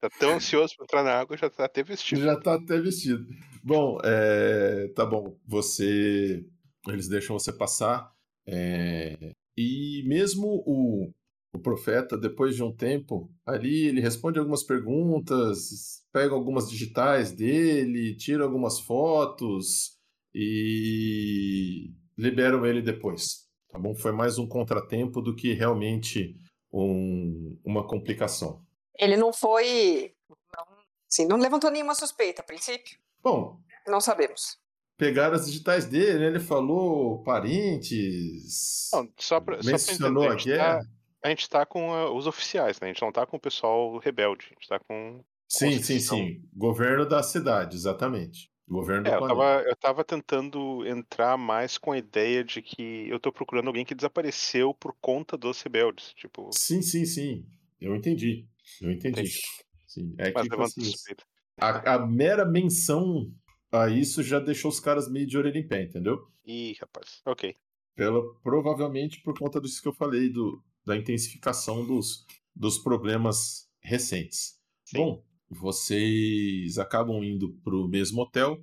[0.00, 2.22] Tá tão ansioso pra entrar na água, já tá até vestido.
[2.22, 3.26] Já tá até vestido.
[3.62, 5.36] Bom, é, tá bom.
[5.46, 6.44] Você.
[6.88, 8.12] Eles deixam você passar.
[8.46, 11.10] é, E mesmo o,
[11.54, 18.16] o profeta, depois de um tempo, ali ele responde algumas perguntas, pega algumas digitais dele,
[18.16, 19.96] tira algumas fotos
[20.34, 23.44] e liberam ele depois.
[23.68, 23.94] Tá bom?
[23.94, 26.36] Foi mais um contratempo do que realmente
[26.72, 28.62] um- uma complicação.
[28.98, 30.12] Ele não foi.
[30.28, 30.64] Não,
[31.08, 32.98] sim, não levantou nenhuma suspeita a princípio.
[33.22, 34.58] Bom, Não sabemos.
[34.96, 36.26] pegaram as digitais dele, né?
[36.26, 40.80] ele falou parentes, Não, só pra, só pra mencionou entender, a a gente, guerra.
[41.24, 42.88] A gente tá com ah, os oficiais, né?
[42.88, 44.48] A gente não tá com o pessoal rebelde.
[44.50, 45.24] A gente tá com.
[45.48, 46.42] Sim, sim, sim.
[46.54, 48.50] Governo da cidade, exatamente.
[48.68, 53.08] Governo do É, eu tava, eu tava tentando entrar mais com a ideia de que
[53.08, 56.12] eu tô procurando alguém que desapareceu por conta dos rebeldes.
[56.12, 57.46] Tipo, Sim, sim, sim.
[57.80, 58.46] Eu entendi.
[58.82, 59.20] Eu entendi.
[59.20, 59.40] Entendi.
[59.86, 60.14] Sim.
[60.18, 61.14] É mas que levanta assim,
[61.58, 63.32] a, a mera menção
[63.72, 66.26] a isso já deixou os caras meio de orelha em pé, entendeu?
[66.44, 67.22] Ih, rapaz.
[67.24, 67.56] Ok.
[67.94, 72.24] Pela, provavelmente por conta disso que eu falei, do, da intensificação dos,
[72.54, 74.58] dos problemas recentes.
[74.84, 74.98] Sim.
[74.98, 78.62] Bom, vocês acabam indo para o mesmo hotel,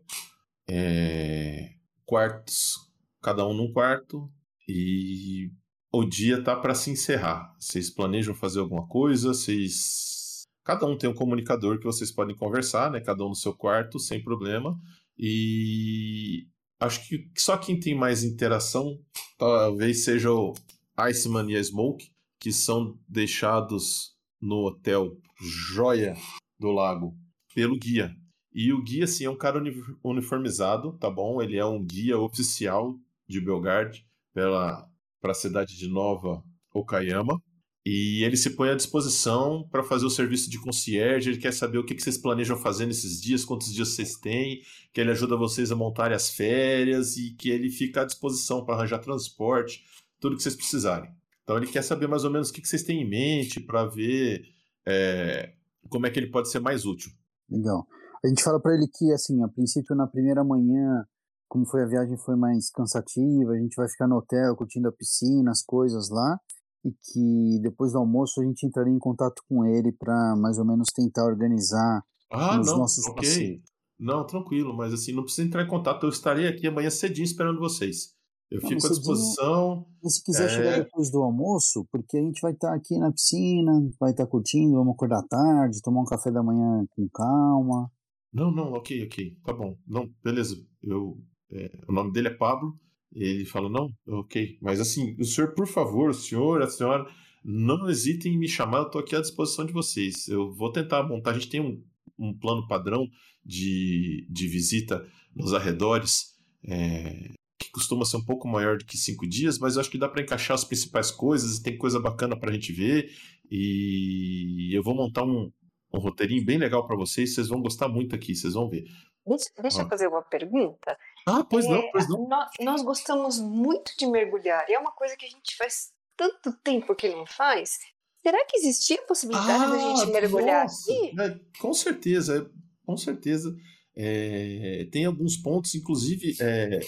[0.70, 1.74] é,
[2.06, 2.78] quartos,
[3.22, 4.30] cada um num quarto,
[4.68, 5.52] e
[5.92, 7.56] o dia tá para se encerrar.
[7.60, 9.30] Vocês planejam fazer alguma coisa?
[9.30, 10.48] Vocês.
[10.64, 13.02] Cada um tem um comunicador que vocês podem conversar, né?
[13.02, 14.80] Cada um no seu quarto, sem problema.
[15.18, 16.48] E
[16.80, 19.00] acho que só quem tem mais interação
[19.38, 20.54] talvez seja o
[20.98, 26.16] Iceman e a Smoke, que são deixados no hotel Joia
[26.60, 27.16] do Lago
[27.54, 28.16] pelo guia.
[28.54, 29.74] E o guia, sim, é um cara uni-
[30.04, 31.42] uniformizado, tá bom?
[31.42, 34.88] Ele é um guia oficial de Belgard para
[35.24, 37.42] a cidade de Nova Okayama.
[37.84, 41.32] E ele se põe à disposição para fazer o serviço de concierge.
[41.32, 44.62] Ele quer saber o que, que vocês planejam fazer nesses dias, quantos dias vocês têm,
[44.94, 48.76] que ele ajuda vocês a montarem as férias e que ele fica à disposição para
[48.76, 49.84] arranjar transporte,
[50.22, 51.12] tudo que vocês precisarem.
[51.44, 53.86] Então ele quer saber mais ou menos o que, que vocês têm em mente para
[53.86, 54.44] ver
[54.88, 55.54] é,
[55.90, 57.12] como é que ele pode ser mais útil.
[57.50, 57.86] Legal.
[58.24, 61.04] A gente fala pra ele que, assim, a princípio na primeira manhã,
[61.50, 64.92] como foi a viagem, foi mais cansativa, a gente vai ficar no hotel curtindo a
[64.92, 66.40] piscina, as coisas lá,
[66.86, 70.66] e que depois do almoço a gente entraria em contato com ele para mais ou
[70.66, 73.16] menos tentar organizar Ah, os não, nossos ok.
[73.16, 73.62] passeios.
[74.00, 76.06] Não, tranquilo, mas assim, não precisa entrar em contato.
[76.06, 78.16] Eu estarei aqui amanhã cedinho esperando vocês.
[78.52, 79.86] Eu Não, fico à disposição.
[80.04, 80.50] E se quiser É.
[80.50, 84.74] chegar depois do almoço, porque a gente vai estar aqui na piscina, vai estar curtindo,
[84.76, 87.90] vamos acordar tarde, tomar um café da manhã com calma.
[88.34, 89.78] Não, não, ok, ok, tá bom.
[89.88, 90.58] Não, beleza.
[90.84, 91.18] Eu,
[91.50, 92.78] é, o nome dele é Pablo.
[93.14, 94.58] Ele fala, não, ok.
[94.62, 97.06] Mas assim, o senhor, por favor, o senhor, a senhora,
[97.44, 100.28] não hesitem em me chamar, eu tô aqui à disposição de vocês.
[100.28, 101.32] Eu vou tentar montar.
[101.32, 101.82] A gente tem um,
[102.20, 103.06] um plano padrão
[103.46, 107.32] de, de visita nos arredores, é,
[107.64, 110.10] que costuma ser um pouco maior do que cinco dias, mas eu acho que dá
[110.10, 113.10] para encaixar as principais coisas e tem coisa bacana para a gente ver.
[113.50, 115.52] E eu vou montar um,
[115.94, 118.84] um roteirinho bem legal para vocês, vocês vão gostar muito aqui, vocês vão ver.
[119.28, 120.98] Deixa, deixa eu fazer uma pergunta.
[121.28, 122.28] Ah, pois não, É, pois não.
[122.28, 124.66] nó- Nós, gostamos muito de mergulhar.
[124.68, 127.78] E é uma coisa que a gente faz tanto tempo que não faz.
[128.24, 131.22] Será que existia a possibilidade da gente mergulhar Ah, nossa, aqui?
[131.22, 132.50] é, com certeza,
[132.86, 133.56] com certeza.
[133.96, 136.80] É, tem alguns pontos, inclusive é,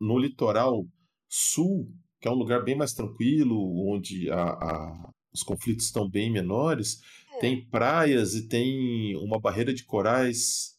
[0.00, 0.86] no litoral
[1.28, 1.88] sul,
[2.20, 3.56] que é um lugar bem mais tranquilo,
[3.92, 6.98] onde a- a- os conflitos estão bem menores,
[7.38, 10.76] tem praias e tem uma barreira de corais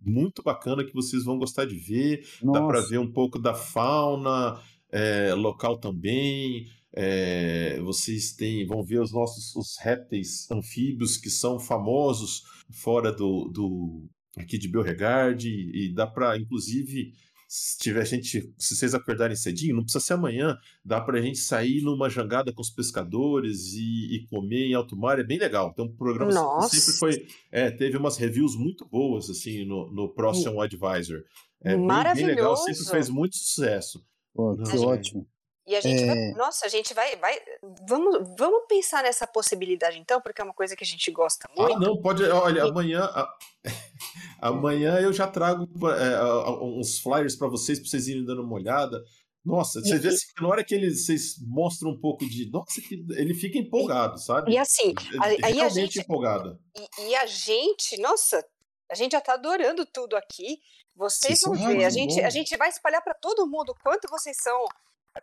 [0.00, 2.26] muito bacana que vocês vão gostar de ver.
[2.50, 4.60] Dá para Nossa, ver um pouco da fauna
[4.92, 6.66] é, local também.
[6.96, 13.48] É, vocês têm, vão ver os nossos os répteis anfíbios que são famosos fora do,
[13.52, 14.06] do
[14.38, 17.12] aqui de Beauregard e, e dá para, inclusive,
[17.48, 21.38] se tiver gente, se vocês acordarem cedinho, não precisa ser amanhã, dá para a gente
[21.38, 25.72] sair numa jangada com os pescadores e, e comer em alto mar, é bem legal.
[25.72, 26.76] Tem um programa que Nossa.
[26.76, 31.22] sempre foi, é, teve umas reviews muito boas assim no, no Próximo Advisor.
[31.62, 32.90] É bem, bem legal, sempre Maravilhoso.
[32.90, 34.04] fez muito sucesso.
[34.34, 34.80] pô, que é.
[34.80, 35.26] ótimo.
[35.66, 36.06] E a gente É.
[36.06, 36.30] vai.
[36.32, 37.16] Nossa, a gente vai.
[37.16, 37.40] vai
[37.88, 41.62] vamos, vamos pensar nessa possibilidade então, porque é uma coisa que a gente gosta Ah,
[41.62, 41.80] muito.
[41.80, 42.22] não, pode.
[42.24, 43.00] Olha, E- amanhã.
[43.04, 43.34] a-
[44.40, 49.02] amanhã eu já trago é, uns flyers para vocês, para vocês irem dando uma olhada.
[49.44, 52.50] Nossa, você E- vê assim, que na hora que ele, vocês mostram um pouco de.
[52.50, 54.52] Nossa, que ele fica empolgado, sabe?
[54.52, 56.00] E assim, a- aí a realmente gente.
[56.00, 56.58] empolgado.
[56.98, 58.42] E, e a gente, nossa,
[58.90, 60.58] a gente já tá adorando tudo aqui.
[60.96, 61.84] Vocês Vocês vão ver.
[61.84, 64.64] A gente, a gente vai espalhar para todo mundo o quanto vocês são.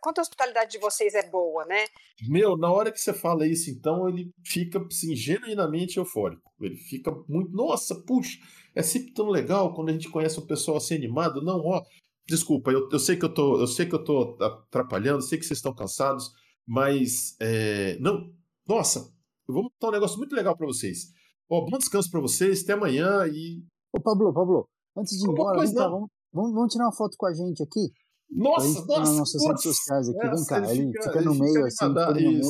[0.00, 1.86] Quanto a hospitalidade de vocês é boa, né?
[2.28, 6.50] Meu, na hora que você fala isso, então, ele fica assim, genuinamente eufórico.
[6.60, 7.52] Ele fica muito.
[7.52, 8.38] Nossa, puxa,
[8.74, 11.42] é sempre tão legal quando a gente conhece um pessoal assim animado.
[11.42, 11.82] Não, ó.
[12.26, 13.60] Desculpa, eu, eu sei que eu tô.
[13.60, 16.32] Eu sei que eu tô atrapalhando, sei que vocês estão cansados,
[16.66, 17.36] mas.
[17.40, 18.32] é, não,
[18.66, 19.12] nossa,
[19.48, 21.12] eu vou montar um negócio muito legal pra vocês.
[21.50, 23.62] Ó, bom descanso pra vocês, até amanhã e.
[23.92, 27.34] Ô, Pablo, Pablo, antes de ir embora, vamos, vamos, vamos tirar uma foto com a
[27.34, 27.92] gente aqui?
[28.34, 30.18] Nossa, nossa, nossas nossa, redes sociais aqui.
[30.20, 32.40] Vem Nossa, cá, ele fica, no ele meio, assim, fica no meio.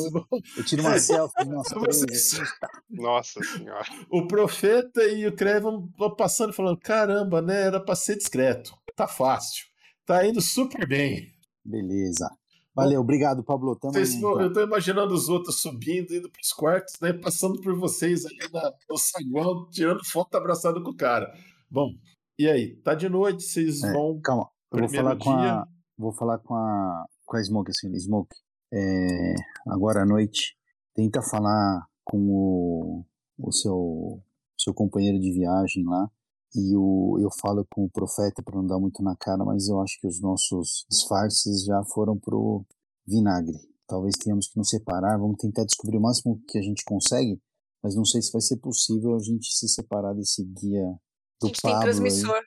[0.57, 2.35] Eu tiro uma selfie, nós Pra três.
[2.35, 2.43] assim.
[2.91, 3.85] Nossa senhora.
[4.11, 7.63] o profeta e o Crevan vão passando e falando: caramba, né?
[7.63, 8.73] Era pra ser discreto.
[8.95, 9.67] Tá fácil.
[10.07, 11.33] Tá indo super bem.
[11.65, 12.31] Beleza.
[12.75, 13.77] Valeu, obrigado, Pablo.
[13.77, 14.41] Tamo aí, Vocês, então.
[14.41, 17.13] eu tô imaginando os outros subindo, indo pros quartos, né?
[17.13, 21.31] Passando por vocês ali na, no saguão, tirando foto abraçado com o cara.
[21.71, 21.91] Bom,
[22.39, 22.77] e aí?
[22.77, 24.19] Tá de noite, vocês É, vão.
[24.23, 24.49] Calma,
[24.81, 25.69] vou falar com a.
[25.99, 27.07] Vou falar com a.
[27.25, 28.35] Com a Smoke, assim, Smoke.
[28.73, 29.35] É,
[29.69, 30.57] agora à noite,
[30.95, 33.05] tenta falar com o,
[33.39, 34.23] o seu,
[34.59, 36.09] seu companheiro de viagem lá.
[36.55, 39.81] E o, eu falo com o profeta para não dar muito na cara, mas eu
[39.81, 42.65] acho que os nossos disfarces já foram pro
[43.07, 43.59] vinagre.
[43.87, 47.41] Talvez tenhamos que nos separar, vamos tentar descobrir o máximo que a gente consegue,
[47.83, 50.99] mas não sei se vai ser possível a gente se separar desse guia A
[51.41, 51.83] do gente tem Pablo aí.
[51.83, 52.41] transmissor.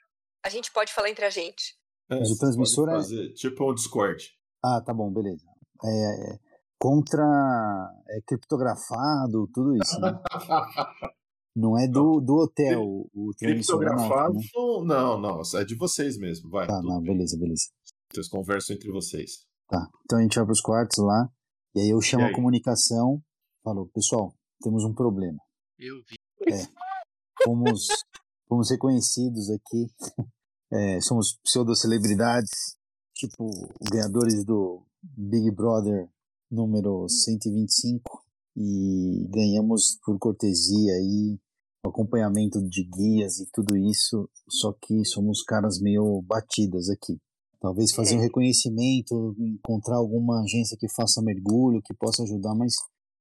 [0.44, 1.76] A gente pode falar entre a gente.
[2.10, 4.24] É, Mas o transmissor é- fazer, tipo um Discord.
[4.64, 5.44] Ah, tá bom, beleza.
[5.84, 6.38] É, é,
[6.78, 7.22] contra
[8.08, 10.18] é criptografado, tudo isso, né?
[11.54, 12.82] Não é do, do hotel,
[13.14, 14.34] o transmissor é nosso, Criptografado?
[14.34, 14.94] né?
[14.94, 16.50] Não, não, é de vocês mesmo.
[16.50, 16.66] Vai.
[16.66, 17.14] Tá, não, bem.
[17.14, 17.70] beleza, beleza.
[18.12, 19.46] Vocês conversam entre vocês.
[19.66, 21.30] Tá, então a gente vai pros quartos lá,
[21.74, 22.34] e aí eu chamo E a aí?
[22.34, 23.22] comunicação,
[23.64, 25.38] falo, pessoal, temos um problema.
[25.78, 26.16] Eu vi.
[27.42, 27.86] Fomos,
[28.46, 29.86] fomos reconhecidos aqui,
[30.72, 32.76] é, somos pseudo-celebridades,
[33.14, 33.50] tipo
[33.90, 36.08] ganhadores do Big Brother
[36.50, 38.24] número 125,
[38.56, 40.92] e ganhamos por cortesia
[41.84, 47.20] o acompanhamento de guias e tudo isso, só que somos caras meio batidas aqui.
[47.60, 52.74] Talvez fazer um reconhecimento, encontrar alguma agência que faça mergulho, que possa ajudar, mas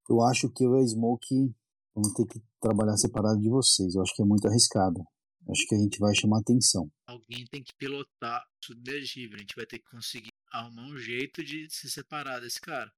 [0.09, 1.53] eu acho que eu e a Smoke
[1.95, 3.95] vamos ter que trabalhar separado de vocês.
[3.95, 5.01] Eu acho que é muito arriscado.
[5.45, 6.89] Eu acho que a gente vai chamar atenção.
[7.07, 9.37] Alguém tem que pilotar o submergível.
[9.37, 12.91] A gente vai ter que conseguir arrumar um jeito de se separar desse cara.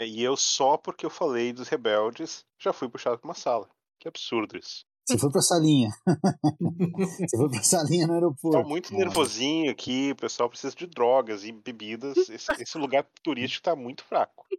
[0.00, 3.68] E eu só porque eu falei dos rebeldes já fui puxado pra uma sala.
[3.98, 4.84] Que absurdo isso.
[5.04, 5.90] Você foi pra salinha.
[7.28, 8.62] Você foi pra salinha no aeroporto.
[8.62, 12.16] Tô muito nervosinho aqui, o pessoal precisa de drogas e bebidas.
[12.28, 14.46] Esse, esse lugar turístico tá muito fraco.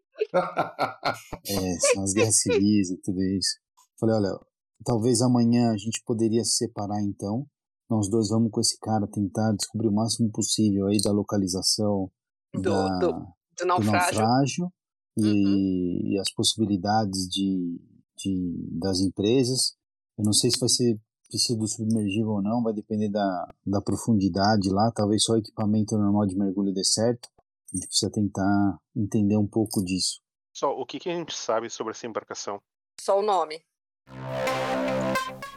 [1.45, 3.59] É, são as guerras civis e tudo isso.
[3.99, 4.39] Falei, olha,
[4.83, 7.45] talvez amanhã a gente poderia se separar então.
[7.89, 12.09] Nós dois vamos com esse cara tentar descobrir o máximo possível aí da localização
[12.53, 13.25] Do- da, do- Do
[13.59, 14.19] do naufrágio.
[14.21, 14.73] naufrágio
[15.17, 16.11] e, Uhum.
[16.13, 17.79] e as possibilidades de,
[18.17, 19.75] de, das empresas.
[20.17, 23.81] Eu não sei se vai ser preciso do submergível ou não, vai depender da, da
[23.81, 24.91] profundidade lá.
[24.95, 27.27] Talvez só o equipamento normal de mergulho dê certo.
[27.73, 30.19] A gente precisa tentar entender um pouco disso.
[30.55, 32.61] Só, o que, que a gente sabe sobre essa embarcação?
[33.01, 33.61] Só o nome.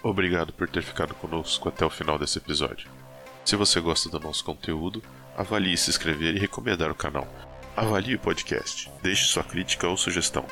[0.02, 2.88] Obrigado por ter ficado conosco até o final desse episódio.
[3.44, 5.02] Se você gosta do nosso conteúdo,
[5.36, 7.26] avalie se inscrever e recomendar o canal.
[7.76, 10.46] Avalie o podcast, deixe sua crítica ou sugestão.